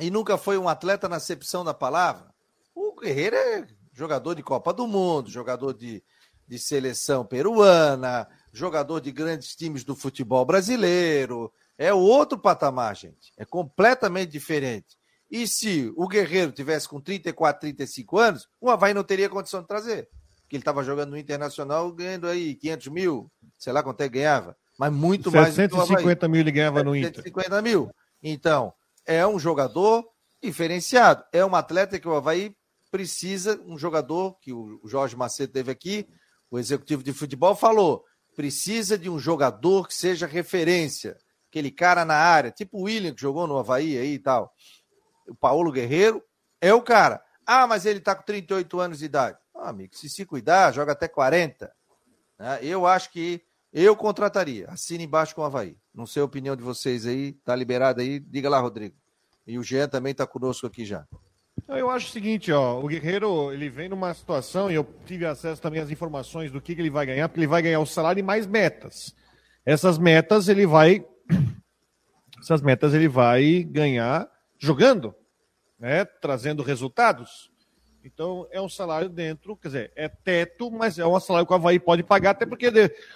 [0.01, 2.33] E nunca foi um atleta na acepção da palavra.
[2.75, 6.03] O Guerreiro é jogador de Copa do Mundo, jogador de,
[6.49, 11.53] de seleção peruana, jogador de grandes times do futebol brasileiro.
[11.77, 13.33] É outro patamar, gente.
[13.37, 14.97] É completamente diferente.
[15.31, 19.69] E se o Guerreiro tivesse com 34, 35 anos, o Havaí não teria condição de
[19.69, 20.09] trazer.
[20.41, 24.15] Porque ele estava jogando no Internacional ganhando aí 500 mil, sei lá quanto é que
[24.15, 24.57] ganhava.
[24.79, 25.55] Mas muito 750 mais.
[25.55, 27.17] 750 mil ele ganhava no Inter.
[27.17, 27.91] 750 mil.
[28.23, 28.73] Então,
[29.05, 30.09] é um jogador
[30.43, 31.23] diferenciado.
[31.31, 32.57] É um atleta que o Havaí
[32.91, 36.07] precisa, um jogador que o Jorge Macedo teve aqui,
[36.51, 38.05] o executivo de futebol falou:
[38.37, 41.17] precisa de um jogador que seja referência,
[41.49, 44.53] aquele cara na área, tipo o William que jogou no Havaí aí e tal.
[45.27, 46.23] O Paulo Guerreiro
[46.61, 47.23] é o cara.
[47.47, 49.39] Ah, mas ele tá com 38 anos de idade.
[49.55, 51.73] Ah, amigo, se se cuidar, joga até 40.
[52.39, 52.59] Né?
[52.63, 53.43] Eu acho que
[53.73, 54.69] eu contrataria.
[54.69, 55.77] Assine embaixo com o Havaí.
[55.95, 57.33] Não sei a opinião de vocês aí.
[57.45, 58.21] Tá liberado aí?
[58.21, 58.97] Diga lá, Rodrigo.
[59.47, 61.07] E o Jean também tá conosco aqui já.
[61.67, 65.61] Eu acho o seguinte, ó, o Guerreiro, ele vem numa situação, e eu tive acesso
[65.61, 68.21] também às informações do que, que ele vai ganhar, porque ele vai ganhar o salário
[68.21, 69.15] e mais metas.
[69.65, 71.05] Essas metas ele vai
[72.41, 74.29] essas metas ele vai ganhar
[74.59, 75.15] jogando,
[75.79, 77.51] né, trazendo resultados.
[78.05, 81.57] Então é um salário dentro, quer dizer, é teto, mas é um salário que o
[81.57, 82.71] Havaí pode pagar, até porque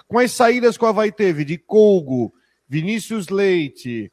[0.07, 2.33] com as saídas que o Havaí teve de Colgo,
[2.69, 4.13] Vinícius Leite,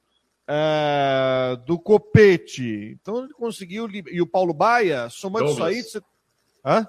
[0.49, 2.97] uh, do Copete.
[2.99, 3.87] Então ele conseguiu.
[4.07, 5.75] E o Paulo Baia, somando Douglas.
[5.75, 6.01] isso aí.
[6.01, 6.01] Você...
[6.65, 6.87] Hã?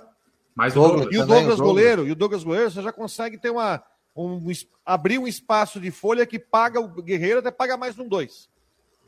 [0.54, 3.50] Mais Douglas, e o Douglas, Douglas Goleiro, e o Douglas Goleiro, você já consegue ter
[3.50, 3.82] uma.
[4.16, 4.44] Um,
[4.84, 8.50] abrir um espaço de folha que paga o Guerreiro, até paga mais um dois.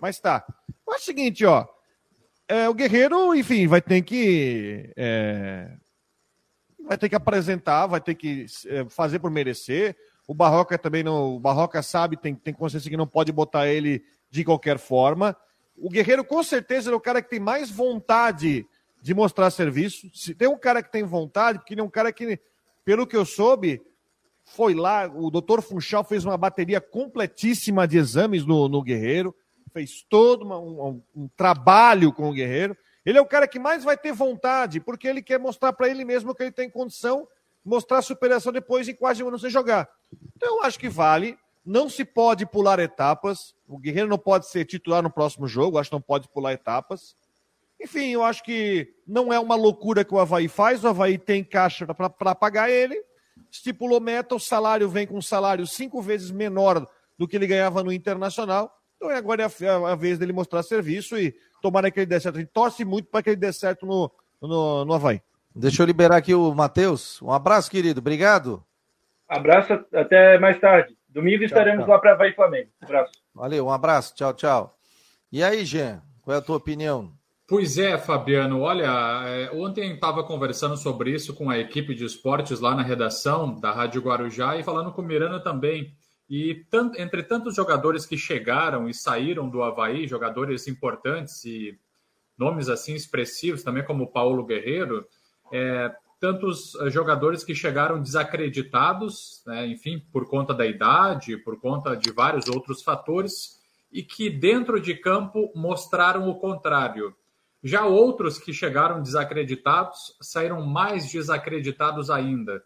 [0.01, 0.45] Mas tá.
[0.87, 1.67] Mas é o seguinte, ó.
[2.47, 4.93] É, o Guerreiro, enfim, vai ter que.
[4.97, 5.73] É,
[6.87, 9.97] vai ter que apresentar, vai ter que é, fazer por merecer.
[10.27, 11.37] O O Barroca também não.
[11.37, 15.37] O Barroca sabe, tem, tem consciência que não pode botar ele de qualquer forma.
[15.76, 18.66] O Guerreiro, com certeza, é o cara que tem mais vontade
[19.01, 20.11] de mostrar serviço.
[20.14, 22.41] Se tem um cara que tem vontade, porque ele é um cara que,
[22.83, 23.83] pelo que eu soube,
[24.45, 29.35] foi lá, o doutor Funchal fez uma bateria completíssima de exames no, no Guerreiro,
[29.70, 32.76] fez todo uma, um, um, trabalho com o Guerreiro.
[33.05, 36.07] Ele é o cara que mais vai ter vontade, porque ele quer mostrar para ele
[36.07, 37.28] mesmo que ele tem condição,
[37.62, 39.89] mostrar superação depois em quase um ano sem jogar.
[40.37, 41.37] Então, eu acho que vale.
[41.65, 43.55] Não se pode pular etapas.
[43.69, 47.17] O Guerreiro não pode ser titular no próximo jogo, acho que não pode pular etapas.
[47.81, 50.85] Enfim, eu acho que não é uma loucura que o Havaí faz.
[50.85, 53.01] O Havaí tem caixa para pagar ele.
[53.51, 56.87] Estipulou meta, o salário vem com um salário cinco vezes menor
[57.19, 58.73] do que ele ganhava no Internacional.
[58.97, 62.37] Então agora é a, a vez dele mostrar serviço e tomara que ele dê certo.
[62.37, 64.11] A gente torce muito para que ele dê certo no,
[64.41, 65.21] no, no Havaí.
[65.55, 67.21] Deixa eu liberar aqui o Matheus.
[67.21, 68.01] Um abraço, querido.
[68.01, 68.65] Obrigado.
[69.29, 70.97] Abraço, até mais tarde.
[71.13, 71.95] Domingo tchau, estaremos tchau.
[71.95, 72.71] lá para Havaí Flamengo.
[72.81, 73.13] Um abraço.
[73.35, 74.15] Valeu, um abraço.
[74.15, 74.79] Tchau, tchau.
[75.31, 77.13] E aí, Jean, qual é a tua opinião?
[77.47, 78.61] Pois é, Fabiano.
[78.61, 78.89] Olha,
[79.27, 83.73] é, ontem estava conversando sobre isso com a equipe de esportes lá na redação da
[83.73, 85.95] Rádio Guarujá e falando com o Miranda também.
[86.31, 91.79] E tant, entre tantos jogadores que chegaram e saíram do Havaí, jogadores importantes e
[92.39, 95.07] nomes assim expressivos, também como Paulo Guerreiro,
[95.53, 101.97] é, tantos eh, jogadores que chegaram desacreditados, né, enfim, por conta da idade, por conta
[101.97, 103.61] de vários outros fatores,
[103.91, 107.12] e que dentro de campo mostraram o contrário.
[107.61, 112.62] Já outros que chegaram desacreditados saíram mais desacreditados ainda.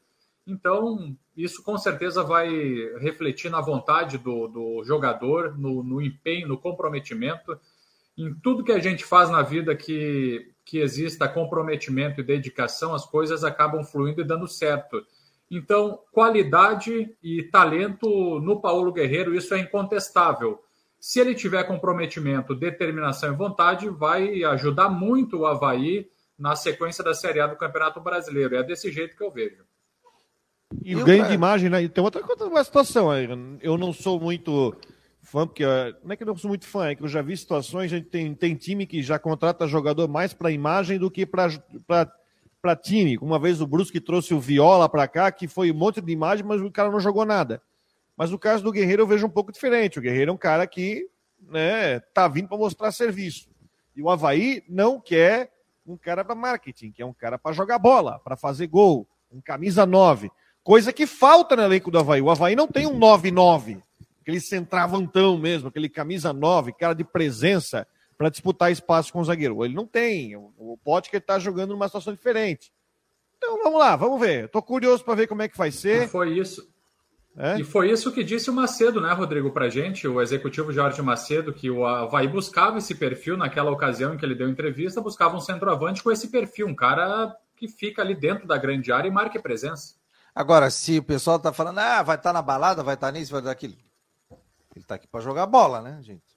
[0.46, 2.50] Então, isso com certeza vai
[2.98, 7.58] refletir na vontade do, do jogador, no, no, empenho, no comprometimento,
[8.18, 13.06] em tudo que a gente faz na vida que, que exista comprometimento e dedicação, as
[13.06, 15.00] coisas acabam fluindo e dando certo.
[15.48, 20.60] Então, qualidade e talento no Paulo Guerreiro, isso é incontestável.
[20.98, 27.14] Se ele tiver comprometimento, determinação e vontade, vai ajudar muito o Havaí na sequência da
[27.14, 28.56] Série A do Campeonato Brasileiro.
[28.56, 29.62] É desse jeito que eu vejo.
[30.82, 31.86] E o ganho de imagem, né?
[31.86, 33.08] Tem outra, outra situação.
[33.62, 34.74] Eu não sou muito
[35.26, 35.64] fã, porque
[36.04, 37.96] não é que eu não sou muito fã, é que eu já vi situações, a
[37.96, 43.18] gente tem, tem time que já contrata jogador mais para imagem do que para time.
[43.18, 46.44] Uma vez o Brusque trouxe o Viola para cá, que foi um monte de imagem,
[46.44, 47.60] mas o cara não jogou nada.
[48.16, 49.98] Mas no caso do Guerreiro eu vejo um pouco diferente.
[49.98, 51.06] O Guerreiro é um cara que
[51.50, 53.48] né, tá vindo para mostrar serviço.
[53.94, 55.52] E o Havaí não quer
[55.86, 59.40] um cara para marketing, que é um cara para jogar bola, para fazer gol, um
[59.40, 60.30] camisa 9.
[60.62, 62.20] Coisa que falta no elenco do Havaí.
[62.20, 63.80] O Havaí não tem um 9-9,
[64.26, 67.86] aquele centravantão mesmo, aquele camisa 9, cara de presença
[68.18, 69.64] para disputar espaço com o zagueiro.
[69.64, 70.34] Ele não tem.
[70.34, 72.72] O Potker está jogando numa situação diferente.
[73.36, 74.46] Então vamos lá, vamos ver.
[74.46, 76.08] Estou curioso para ver como é que vai ser.
[76.08, 76.68] Foi isso.
[77.36, 77.60] É?
[77.60, 81.52] E foi isso que disse o Macedo, né, Rodrigo, para gente, o executivo Jorge Macedo,
[81.52, 85.40] que o Havaí buscava esse perfil naquela ocasião em que ele deu entrevista, buscava um
[85.40, 89.38] centroavante com esse perfil, um cara que fica ali dentro da grande área e marque
[89.38, 89.96] presença.
[90.34, 93.12] Agora, se o pessoal tá falando, ah, vai estar tá na balada, vai estar tá
[93.12, 93.74] nisso, vai estar aquilo.
[94.76, 96.36] Ele tá aqui para jogar bola, né, gente?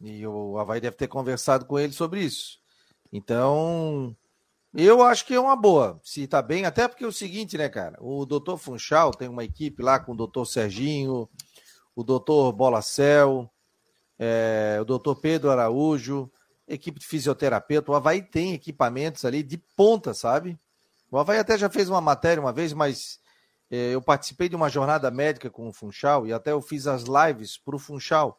[0.00, 2.58] E o Havaí deve ter conversado com ele sobre isso.
[3.12, 4.16] Então,
[4.74, 7.68] eu acho que é uma boa, se tá bem, até porque é o seguinte, né,
[7.68, 7.96] cara?
[8.00, 11.28] O doutor Funchal tem uma equipe lá com o doutor Serginho,
[11.94, 13.50] o doutor Bolacel,
[14.18, 16.30] é, o doutor Pedro Araújo,
[16.66, 17.90] equipe de fisioterapeuta.
[17.90, 20.58] O Havaí tem equipamentos ali de ponta, sabe?
[21.10, 23.20] O Havaí até já fez uma matéria uma vez, mas
[23.76, 27.56] eu participei de uma jornada médica com o Funchal e até eu fiz as lives
[27.56, 28.38] para o Funchal.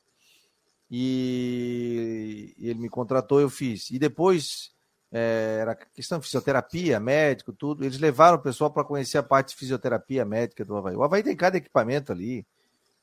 [0.89, 3.89] E ele me contratou, eu fiz.
[3.89, 4.73] E depois
[5.11, 7.83] é, era questão de fisioterapia, médico, tudo.
[7.83, 10.95] Eles levaram o pessoal para conhecer a parte de fisioterapia médica do Havaí.
[10.95, 12.45] O Havaí tem cada equipamento ali,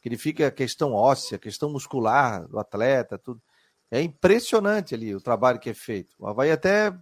[0.00, 3.40] que ele fica a questão óssea, questão muscular do atleta, tudo.
[3.90, 6.14] É impressionante ali o trabalho que é feito.
[6.18, 6.92] O Havaí até,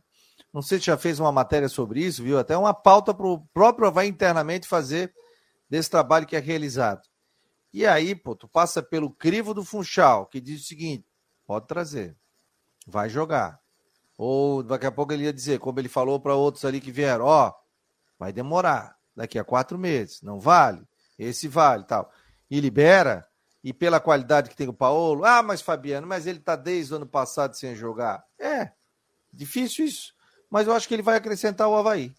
[0.52, 2.38] não sei se já fez uma matéria sobre isso, viu?
[2.38, 5.12] Até uma pauta para o próprio Havaí internamente fazer
[5.68, 7.02] desse trabalho que é realizado.
[7.72, 11.06] E aí, pô, tu passa pelo crivo do Funchal, que diz o seguinte:
[11.46, 12.16] pode trazer,
[12.86, 13.60] vai jogar
[14.18, 17.24] ou daqui a pouco ele ia dizer, como ele falou para outros ali que vieram,
[17.24, 17.54] ó,
[18.18, 20.84] vai demorar, daqui a quatro meses, não vale,
[21.16, 22.10] esse vale tal.
[22.50, 23.24] E libera,
[23.62, 26.96] e pela qualidade que tem o Paulo, ah, mas Fabiano, mas ele tá desde o
[26.96, 28.24] ano passado sem jogar.
[28.36, 28.72] É,
[29.32, 30.12] difícil isso,
[30.50, 32.12] mas eu acho que ele vai acrescentar o Havaí.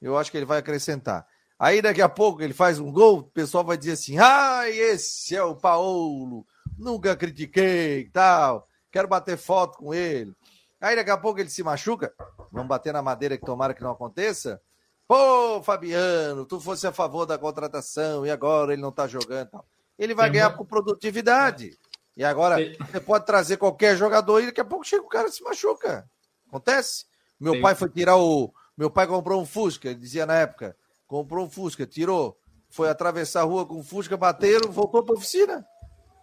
[0.00, 1.26] Eu acho que ele vai acrescentar.
[1.58, 5.34] Aí daqui a pouco ele faz um gol, o pessoal vai dizer assim: ah, esse
[5.36, 6.44] é o Paulo,
[6.76, 10.34] nunca critiquei, tal, quero bater foto com ele.
[10.80, 12.12] Aí daqui a pouco ele se machuca,
[12.52, 14.60] vamos bater na madeira que tomara que não aconteça.
[15.06, 19.62] Pô, Fabiano, tu fosse a favor da contratação e agora ele não tá jogando.
[19.98, 21.78] Ele vai Tem ganhar por produtividade.
[22.16, 25.32] E agora você pode trazer qualquer jogador e daqui a pouco chega o cara e
[25.32, 26.08] se machuca.
[26.48, 27.06] Acontece.
[27.44, 27.60] Meu Tem...
[27.60, 28.50] pai foi tirar o.
[28.74, 30.74] Meu pai comprou um Fusca, dizia na época.
[31.06, 32.38] Comprou um Fusca, tirou,
[32.70, 35.62] foi atravessar a rua com o Fusca, bateram, voltou para oficina.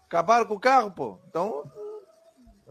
[0.08, 1.20] Acabaram com o carro, pô.
[1.30, 1.64] Então,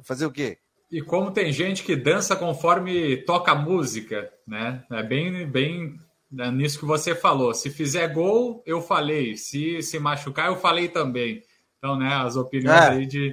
[0.02, 0.58] fazer o quê?
[0.90, 4.84] E como tem gente que dança conforme toca música, né?
[4.90, 5.96] É bem, bem
[6.28, 7.54] né, nisso que você falou.
[7.54, 9.36] Se fizer gol, eu falei.
[9.36, 11.40] Se se machucar, eu falei também.
[11.78, 12.88] Então, né, as opiniões é.
[12.88, 13.32] aí de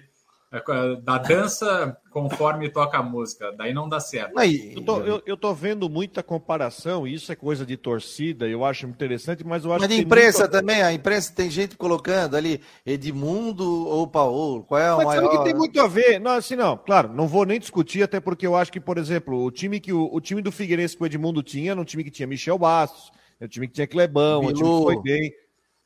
[1.04, 4.39] da dança conforme toca a música, daí não dá certo.
[4.39, 8.64] Aí, eu, tô, eu, eu tô vendo muita comparação, isso é coisa de torcida, eu
[8.64, 9.95] acho interessante, mas eu acho mas que.
[9.98, 10.52] Mas imprensa muito...
[10.52, 15.30] também, a imprensa tem gente colocando ali Edmundo ou Paulo, qual é o mas maior?
[15.30, 18.48] que tem muito a ver, não, assim não, claro, não vou nem discutir, até porque
[18.48, 21.06] eu acho que, por exemplo, o time que o, o time do Figueirense que o
[21.06, 24.39] Edmundo tinha, era um time que tinha Michel Bastos, era um time que tinha Clebão,
[24.39, 24.52] Bilu.
[24.52, 25.34] um time que foi bem.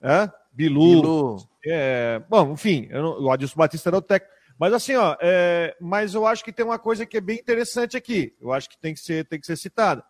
[0.04, 0.32] Hã?
[0.54, 1.02] Bilu.
[1.02, 1.38] Bilu.
[1.66, 4.41] É, bom, enfim, não, o Adilson Batista era o técnico.
[4.60, 7.98] Mas assim, ó, é, mas eu acho que tem uma coisa que é bem interessante
[7.98, 8.36] aqui.
[8.40, 10.04] Eu acho que tem que ser, tem que ser citada.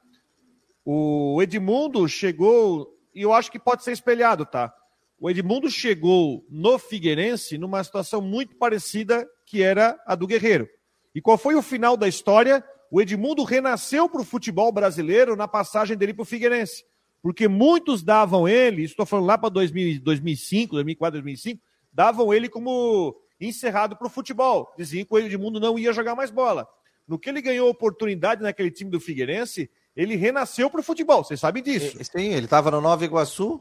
[0.85, 4.73] O Edmundo chegou, e eu acho que pode ser espelhado, tá?
[5.19, 10.67] O Edmundo chegou no Figueirense numa situação muito parecida que era a do Guerreiro.
[11.13, 12.63] E qual foi o final da história?
[12.89, 16.83] O Edmundo renasceu para o futebol brasileiro na passagem dele para o Figueirense.
[17.21, 21.61] Porque muitos davam ele, estou falando lá para 2005, 2004, 2005,
[21.93, 24.71] davam ele como encerrado para o futebol.
[24.77, 26.67] Diziam que o Edmundo não ia jogar mais bola.
[27.07, 31.23] No que ele ganhou oportunidade naquele time do Figueirense, ele renasceu para o futebol.
[31.23, 31.97] Vocês sabem disso.
[32.03, 33.59] Sim, ele estava no Nova Iguaçu.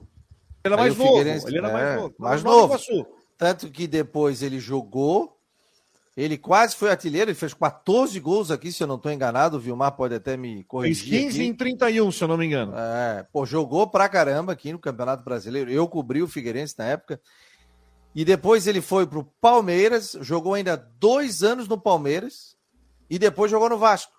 [0.63, 1.21] Ele era mais novo.
[1.21, 2.15] Ele era é, mais novo.
[2.19, 2.67] Mais novo.
[2.67, 3.07] Iguaçu.
[3.37, 5.37] Tanto que depois ele jogou.
[6.17, 9.57] Ele quase foi artilheiro, ele fez 14 gols aqui, se eu não estou enganado.
[9.57, 11.09] O Vilmar pode até me corrigir.
[11.09, 11.49] Fez 15 aqui.
[11.49, 12.75] em 31, se eu não me engano.
[12.77, 15.71] É, pô, jogou pra caramba aqui no Campeonato Brasileiro.
[15.71, 17.21] Eu cobri o Figueirense na época.
[18.15, 22.57] E depois ele foi para o Palmeiras, jogou ainda dois anos no Palmeiras
[23.09, 24.13] e depois jogou no Vasco.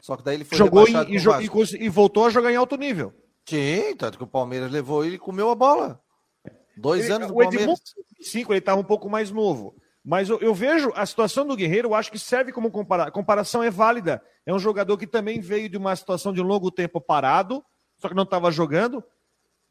[0.00, 3.14] Só que daí ele foi jogou e, e, e, voltou a jogar em alto nível.
[3.44, 6.00] Sim, tanto que o Palmeiras levou ele e comeu a bola.
[6.76, 7.80] Dois ele, anos no o Palmeiras.
[8.20, 9.76] Cinco, ele estava um pouco mais novo.
[10.04, 13.08] Mas eu, eu, vejo a situação do Guerreiro, eu acho que serve como comparação.
[13.08, 14.20] A comparação é válida.
[14.44, 17.64] É um jogador que também veio de uma situação de um longo tempo parado,
[17.98, 19.04] só que não estava jogando.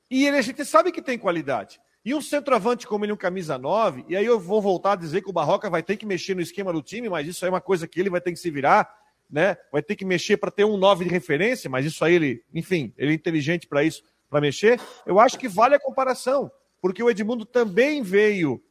[0.10, 1.82] E ele, a gente sabe que tem qualidade.
[2.04, 5.22] E um centroavante como ele, um camisa 9, e aí eu vou voltar a dizer
[5.22, 7.54] que o Barroca vai ter que mexer no esquema do time, mas isso aí é
[7.54, 8.92] uma coisa que ele vai ter que se virar,
[9.30, 9.56] né?
[9.72, 12.92] Vai ter que mexer para ter um 9 de referência, mas isso aí ele, enfim,
[12.98, 14.80] ele é inteligente para isso, para mexer.
[15.06, 18.62] Eu acho que vale a comparação, porque o Edmundo também veio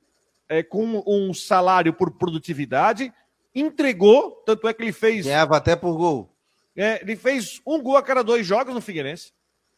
[0.49, 3.13] é, com um salário por produtividade,
[3.55, 5.25] entregou, tanto é que ele fez.
[5.25, 6.35] Ganhava até por gol.
[6.77, 9.33] É, ele fez um gol a cada dois jogos no Figueirense.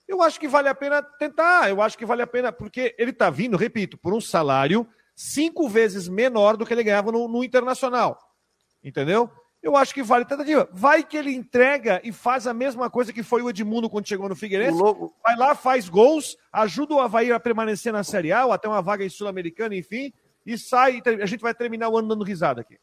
[0.06, 3.10] Eu acho que vale a pena tentar, eu acho que vale a pena, porque ele
[3.10, 7.44] está vindo, repito, por um salário cinco vezes menor do que ele ganhava no, no
[7.44, 8.18] Internacional.
[8.82, 9.30] Entendeu?
[9.62, 10.68] Eu acho que vale a tentativa.
[10.72, 14.28] Vai que ele entrega e faz a mesma coisa que foi o Edmundo quando chegou
[14.28, 14.76] no Figueirense.
[15.22, 18.82] Vai lá, faz gols, ajuda o Havaí a permanecer na Série A, ou até uma
[18.82, 20.12] vaga em Sul-Americana, enfim,
[20.44, 21.00] e sai.
[21.22, 22.76] A gente vai terminar o ano dando risada aqui.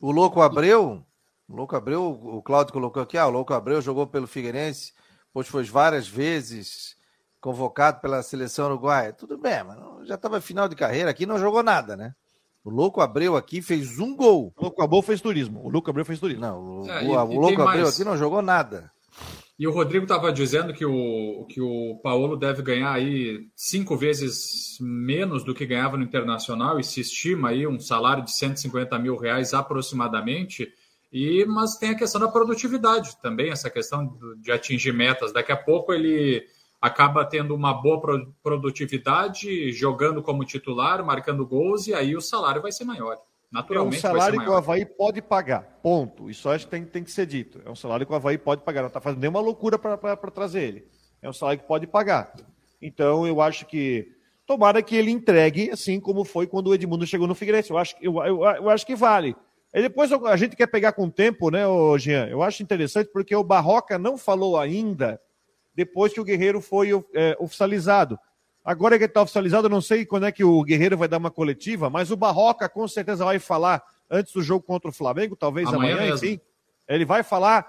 [0.00, 1.06] O Louco Abreu,
[1.48, 4.92] o Louco Abreu, o Cláudio colocou aqui, ah, o Louco Abreu jogou pelo Figueirense
[5.34, 6.96] pois foi várias vezes
[7.40, 9.12] convocado pela seleção uruguaia.
[9.12, 12.14] Tudo bem, mas já estava final de carreira aqui, não jogou nada, né?
[12.64, 14.54] O Louco Abreu aqui fez um gol.
[14.56, 15.60] O Louco Abreu fez turismo.
[15.62, 16.40] O Louco Abreu fez turismo.
[16.40, 18.90] Não, o, é, o, e, o Louco Abreu aqui não jogou nada.
[19.58, 24.78] E o Rodrigo estava dizendo que o, que o Paulo deve ganhar aí cinco vezes
[24.80, 29.16] menos do que ganhava no Internacional e se estima aí um salário de 150 mil
[29.16, 30.72] reais aproximadamente.
[31.14, 35.32] E, mas tem a questão da produtividade também, essa questão de atingir metas.
[35.32, 36.44] Daqui a pouco ele
[36.82, 38.02] acaba tendo uma boa
[38.42, 43.16] produtividade, jogando como titular, marcando gols, e aí o salário vai ser maior.
[43.52, 43.94] Naturalmente.
[43.94, 45.78] É um salário que o Havaí pode pagar.
[45.80, 46.28] Ponto.
[46.28, 47.62] Isso acho que tem, tem que ser dito.
[47.64, 48.80] É um salário que o Havaí pode pagar.
[48.80, 50.88] Não está fazendo nenhuma loucura para trazer ele.
[51.22, 52.34] É um salário que pode pagar.
[52.82, 54.12] Então, eu acho que.
[54.44, 57.70] Tomara que ele entregue, assim como foi quando o Edmundo chegou no Figueirense.
[57.70, 59.36] Eu acho, eu, eu, eu acho que vale.
[59.74, 61.62] E depois a gente quer pegar com o tempo, né,
[61.98, 62.28] Jean?
[62.28, 65.20] Eu acho interessante porque o Barroca não falou ainda
[65.74, 68.16] depois que o Guerreiro foi é, oficializado.
[68.64, 71.18] Agora que ele está oficializado, eu não sei quando é que o Guerreiro vai dar
[71.18, 75.34] uma coletiva, mas o Barroca com certeza vai falar antes do jogo contra o Flamengo,
[75.34, 76.40] talvez amanhã, amanhã enfim.
[76.88, 77.66] Ele vai falar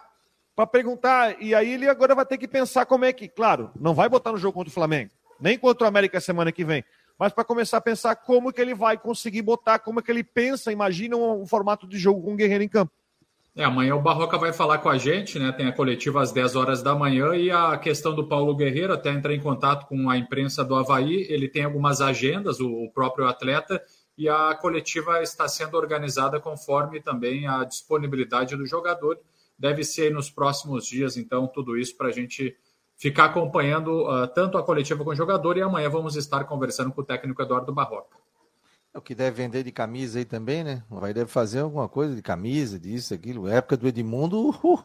[0.56, 3.96] para perguntar, e aí ele agora vai ter que pensar como é que, claro, não
[3.96, 6.84] vai botar no jogo contra o Flamengo, nem contra o América semana que vem,
[7.18, 10.24] mas para começar a pensar como que ele vai conseguir botar, como é que ele
[10.24, 12.92] pensa, imagina um, um formato de jogo com o Guerreiro em campo.
[13.58, 15.50] É, amanhã o Barroca vai falar com a gente, né?
[15.54, 19.12] Tem a coletiva às 10 horas da manhã e a questão do Paulo Guerreiro, até
[19.12, 23.82] entrar em contato com a imprensa do Havaí, ele tem algumas agendas, o, próprio atleta,
[24.18, 29.18] e a coletiva está sendo organizada conforme também a disponibilidade do jogador.
[29.58, 32.54] Deve ser nos próximos dias, então, tudo isso para a gente
[32.98, 37.02] ficar acompanhando uh, tanto a coletiva com o jogador e amanhã vamos estar conversando com
[37.02, 38.18] o técnico Eduardo Barroca.
[38.94, 40.82] É o que deve vender de camisa aí também, né?
[40.90, 43.48] Vai deve fazer alguma coisa de camisa, disso, aquilo.
[43.48, 44.52] A época do Edmundo.
[44.64, 44.84] Uh,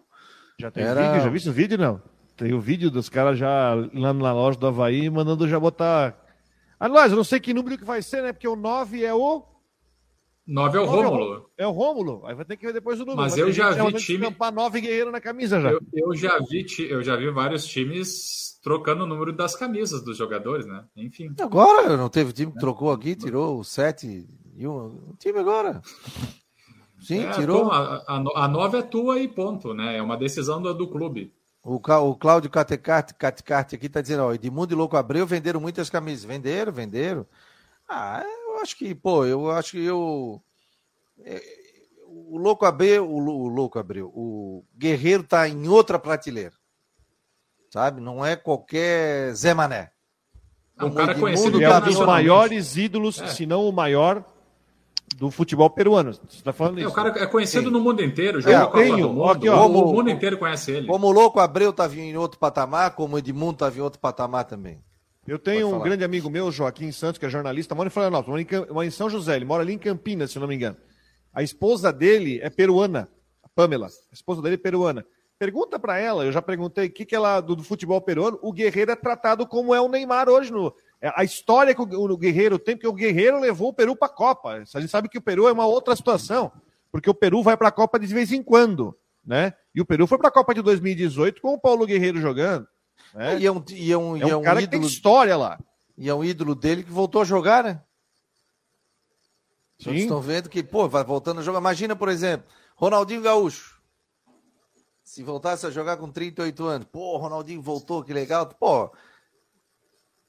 [0.59, 1.13] já tem era...
[1.13, 1.23] vídeo?
[1.23, 2.03] Já viu o vídeo, não?
[2.37, 6.19] Tem o vídeo dos caras já lá na loja do Havaí mandando já botar.
[6.79, 8.33] Aliás, eu não sei que número que vai ser, né?
[8.33, 9.45] Porque o 9 é o.
[10.51, 11.51] 9 é o Rômulo.
[11.57, 12.27] É o Rômulo.
[12.27, 13.23] Aí vai ter que ver depois o número.
[13.23, 14.27] Mas, Mas eu já vi time.
[14.53, 15.71] 9 guerreiro na camisa já.
[15.71, 20.19] Eu, eu, já vi, eu já vi vários times trocando o número das camisas dos
[20.19, 20.85] jogadores, né?
[20.97, 21.33] Enfim.
[21.41, 24.87] Agora não teve time que trocou aqui, tirou o 7 e um.
[25.11, 25.81] O time agora.
[26.99, 27.71] Sim, é, tirou.
[27.71, 29.99] A, a, a nova é tua e ponto, né?
[29.99, 31.33] É uma decisão do, do clube.
[31.63, 35.89] O, o Cláudio Catecarte, Catecarte aqui está dizendo, ó, Edmundo e Louco Abreu venderam muitas
[35.89, 36.25] camisas.
[36.25, 37.25] Venderam, venderam.
[37.89, 40.43] Ah, eu acho que, pô, eu acho que eu.
[41.25, 41.43] É,
[42.07, 46.61] o Louco Abreu, o, o Louco Abreu, o Guerreiro tá em outra prateleira
[47.71, 48.01] sabe?
[48.01, 49.91] Não é qualquer Zé Mané.
[50.79, 51.63] É um cara conhecido.
[51.63, 53.29] É um dos maiores ídolos, é.
[53.29, 54.25] se não o maior,
[55.17, 56.13] do futebol peruano.
[56.13, 56.91] Você tá falando é, isso?
[56.91, 57.71] O cara é conhecido Sim.
[57.71, 58.41] no mundo inteiro.
[58.41, 60.87] É, tenho, mundo, aqui, ó, o, mundo inteiro conhece ele.
[60.87, 64.45] Como o Louco Abreu estava em outro patamar, como o Edmundo estava em outro patamar
[64.45, 64.83] também.
[65.27, 68.87] Eu tenho um grande amigo meu, Joaquim Santos, que é jornalista, mora em Florianópolis, mora
[68.87, 70.77] em São José, ele mora ali em Campinas, se não me engano.
[71.33, 73.09] A esposa dele é peruana,
[73.43, 73.87] a Pamela.
[73.87, 75.05] A esposa dele é peruana.
[75.39, 78.53] Pergunta para ela, eu já perguntei o que, que ela do, do, futebol peruano, o
[78.53, 80.53] Guerreiro é tratado como é o Neymar hoje.
[80.53, 83.97] No, é, a história que o, o Guerreiro tem, porque o Guerreiro levou o Peru
[83.97, 84.65] para a Copa.
[84.75, 86.53] A gente sabe que o Peru é uma outra situação,
[86.93, 88.95] porque o Peru vai para a Copa de vez em quando,
[89.25, 89.55] né?
[89.75, 92.67] E o Peru foi para a Copa de 2018 com o Paulo Guerreiro jogando.
[93.15, 93.39] Né?
[93.41, 95.37] E é um, e é um, é um, é um cara ídolo, que tem história
[95.37, 95.59] lá.
[95.97, 97.83] E é um ídolo dele que voltou a jogar, né?
[99.79, 101.59] Vocês estão vendo que, pô, vai voltando a jogar.
[101.59, 102.47] Imagina, por exemplo,
[102.77, 103.81] Ronaldinho Gaúcho.
[105.03, 108.47] Se voltasse a jogar com 38 anos, pô, Ronaldinho voltou, que legal.
[108.47, 108.93] Pô,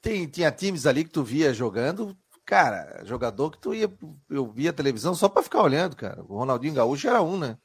[0.00, 3.92] tem, tinha times ali que tu via jogando, cara, jogador que tu ia,
[4.28, 6.22] eu via televisão só para ficar olhando, cara.
[6.22, 7.56] O Ronaldinho Gaúcho era um, né?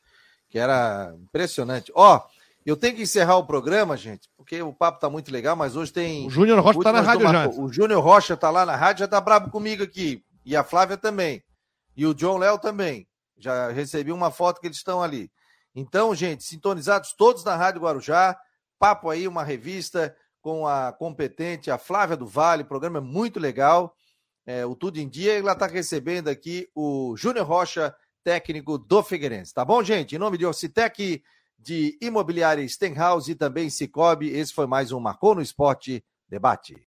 [0.49, 1.91] Que era impressionante.
[1.95, 2.21] Ó,
[2.69, 5.93] eu tenho que encerrar o programa, gente, porque o papo tá muito legal, mas hoje
[5.93, 6.27] tem.
[6.27, 7.47] O Júnior Rocha tá na rádio já.
[7.47, 10.21] O Júnior Rocha tá lá na rádio, já tá brabo comigo aqui.
[10.45, 11.41] E a Flávia também.
[11.95, 13.07] E o John Léo também.
[13.37, 15.31] Já recebi uma foto que eles estão ali.
[15.73, 18.37] Então, gente, sintonizados todos na Rádio Guarujá,
[18.77, 23.95] papo aí, uma revista com a competente, a Flávia do Vale, programa é muito legal.
[24.45, 27.95] É, o Tudo em Dia, ela está recebendo aqui o Júnior Rocha,
[28.25, 29.53] técnico do Figueirense.
[29.53, 30.15] Tá bom, gente?
[30.15, 31.23] Em nome de Orcitec,
[31.57, 36.75] de Imobiliária Stenhouse e também Cicobi, esse foi mais um Marcou no Esporte Debate.